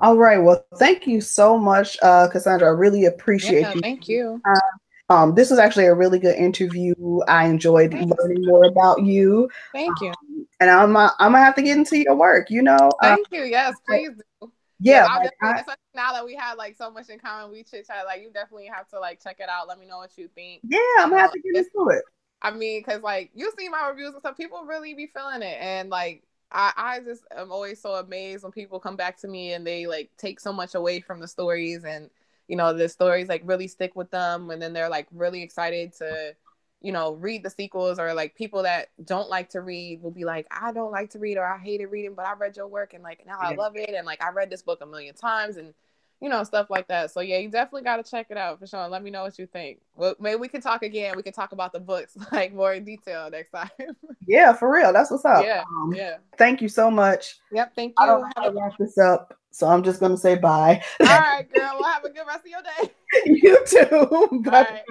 All 0.00 0.16
right. 0.16 0.38
Well, 0.38 0.64
thank 0.76 1.06
you 1.06 1.20
so 1.20 1.56
much, 1.56 1.96
uh, 2.02 2.28
Cassandra. 2.28 2.68
I 2.68 2.72
really 2.72 3.06
appreciate 3.06 3.62
yeah, 3.62 3.74
you. 3.74 3.80
Thank 3.80 4.08
you. 4.08 4.40
Uh, 4.44 5.14
um, 5.14 5.34
this 5.34 5.50
was 5.50 5.58
actually 5.58 5.86
a 5.86 5.94
really 5.94 6.18
good 6.18 6.36
interview. 6.36 6.94
I 7.26 7.46
enjoyed 7.46 7.92
Thanks. 7.92 8.12
learning 8.18 8.44
more 8.44 8.64
about 8.64 9.02
you. 9.04 9.48
Thank 9.72 9.98
you. 10.00 10.08
Um, 10.08 10.46
and 10.60 10.70
I'm 10.70 10.96
uh, 10.96 11.10
I'm 11.18 11.32
gonna 11.32 11.44
have 11.44 11.54
to 11.54 11.62
get 11.62 11.78
into 11.78 11.98
your 11.98 12.14
work. 12.14 12.50
You 12.50 12.62
know. 12.62 12.90
Uh, 13.00 13.14
thank 13.14 13.26
you. 13.32 13.44
Yes, 13.44 13.74
please 13.86 14.10
do 14.40 14.52
yeah, 14.80 15.06
like, 15.06 15.30
I, 15.42 15.62
now 15.94 16.12
that 16.12 16.24
we 16.24 16.34
have 16.36 16.56
like 16.56 16.76
so 16.76 16.90
much 16.90 17.08
in 17.08 17.18
common, 17.18 17.50
we 17.50 17.64
chit 17.64 17.86
chat. 17.86 18.04
Like, 18.06 18.22
you 18.22 18.30
definitely 18.32 18.66
have 18.72 18.88
to 18.88 19.00
like 19.00 19.22
check 19.22 19.36
it 19.40 19.48
out. 19.48 19.68
Let 19.68 19.78
me 19.78 19.86
know 19.86 19.98
what 19.98 20.16
you 20.16 20.28
think. 20.34 20.60
Yeah, 20.62 20.78
I'm 21.00 21.10
gonna 21.10 21.22
have 21.22 21.32
to 21.32 21.38
um, 21.38 21.52
get 21.52 21.64
into 21.64 21.90
it. 21.90 22.02
I 22.40 22.52
mean, 22.52 22.82
cause 22.84 23.02
like 23.02 23.30
you 23.34 23.50
see 23.58 23.68
my 23.68 23.88
reviews 23.88 24.10
and 24.12 24.20
stuff, 24.20 24.36
people 24.36 24.64
really 24.64 24.94
be 24.94 25.06
feeling 25.06 25.42
it, 25.42 25.58
and 25.60 25.90
like 25.90 26.22
I, 26.52 26.72
I 26.76 27.00
just 27.00 27.22
am 27.36 27.50
always 27.50 27.80
so 27.80 27.94
amazed 27.94 28.42
when 28.42 28.52
people 28.52 28.78
come 28.78 28.96
back 28.96 29.18
to 29.20 29.28
me 29.28 29.52
and 29.52 29.66
they 29.66 29.86
like 29.86 30.10
take 30.16 30.40
so 30.40 30.52
much 30.52 30.74
away 30.74 31.00
from 31.00 31.20
the 31.20 31.28
stories, 31.28 31.84
and 31.84 32.08
you 32.46 32.56
know 32.56 32.72
the 32.72 32.88
stories 32.88 33.28
like 33.28 33.42
really 33.44 33.68
stick 33.68 33.96
with 33.96 34.10
them, 34.10 34.50
and 34.50 34.62
then 34.62 34.72
they're 34.72 34.88
like 34.88 35.08
really 35.12 35.42
excited 35.42 35.92
to 35.94 36.34
you 36.80 36.92
know, 36.92 37.12
read 37.14 37.42
the 37.42 37.50
sequels 37.50 37.98
or 37.98 38.14
like 38.14 38.34
people 38.34 38.62
that 38.62 38.90
don't 39.04 39.28
like 39.28 39.50
to 39.50 39.60
read 39.60 40.02
will 40.02 40.10
be 40.10 40.24
like, 40.24 40.46
I 40.50 40.72
don't 40.72 40.92
like 40.92 41.10
to 41.10 41.18
read 41.18 41.36
or 41.36 41.44
I 41.44 41.58
hated 41.58 41.86
reading, 41.86 42.14
but 42.14 42.26
I 42.26 42.34
read 42.34 42.56
your 42.56 42.68
work 42.68 42.94
and 42.94 43.02
like 43.02 43.24
now 43.26 43.38
yeah. 43.42 43.48
I 43.48 43.54
love 43.54 43.76
it. 43.76 43.90
And 43.90 44.06
like 44.06 44.22
I 44.22 44.30
read 44.30 44.50
this 44.50 44.62
book 44.62 44.80
a 44.80 44.86
million 44.86 45.14
times 45.14 45.56
and 45.56 45.74
you 46.20 46.28
know, 46.28 46.42
stuff 46.42 46.68
like 46.68 46.88
that. 46.88 47.10
So 47.12 47.20
yeah, 47.20 47.38
you 47.38 47.48
definitely 47.48 47.82
got 47.82 48.04
to 48.04 48.10
check 48.10 48.26
it 48.30 48.36
out 48.36 48.58
for 48.58 48.66
sure. 48.66 48.88
Let 48.88 49.02
me 49.02 49.10
know 49.10 49.22
what 49.22 49.38
you 49.38 49.46
think. 49.46 49.80
Well, 49.94 50.16
maybe 50.18 50.36
we 50.36 50.48
can 50.48 50.60
talk 50.60 50.82
again. 50.82 51.14
We 51.16 51.22
can 51.22 51.32
talk 51.32 51.52
about 51.52 51.72
the 51.72 51.80
books 51.80 52.16
like 52.32 52.52
more 52.52 52.72
in 52.72 52.84
detail 52.84 53.30
next 53.30 53.50
time. 53.50 53.70
yeah, 54.26 54.52
for 54.52 54.72
real. 54.72 54.92
That's 54.92 55.10
what's 55.10 55.24
up. 55.24 55.44
Yeah, 55.44 55.62
um, 55.76 55.94
yeah. 55.94 56.16
Thank 56.36 56.60
you 56.60 56.68
so 56.68 56.90
much. 56.90 57.38
Yep, 57.52 57.74
thank 57.74 57.94
you. 57.98 58.04
I 58.04 58.06
don't 58.06 58.24
have 58.36 58.52
to 58.52 58.58
wrap 58.58 58.72
this 58.78 58.98
up, 58.98 59.38
so 59.50 59.68
I'm 59.68 59.82
just 59.82 60.00
gonna 60.00 60.16
say 60.16 60.34
bye. 60.36 60.82
All 61.00 61.06
right, 61.06 61.46
girl. 61.54 61.76
Well, 61.78 61.92
have 61.92 62.04
a 62.04 62.10
good 62.10 62.26
rest 62.26 62.44
of 62.44 62.50
your 62.50 62.62
day. 62.62 62.90
you 63.26 63.64
too. 63.66 64.42
Bye. 64.44 64.82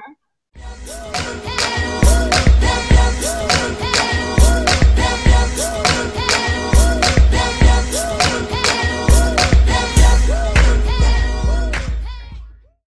Thank 3.28 3.82
you. 3.82 3.87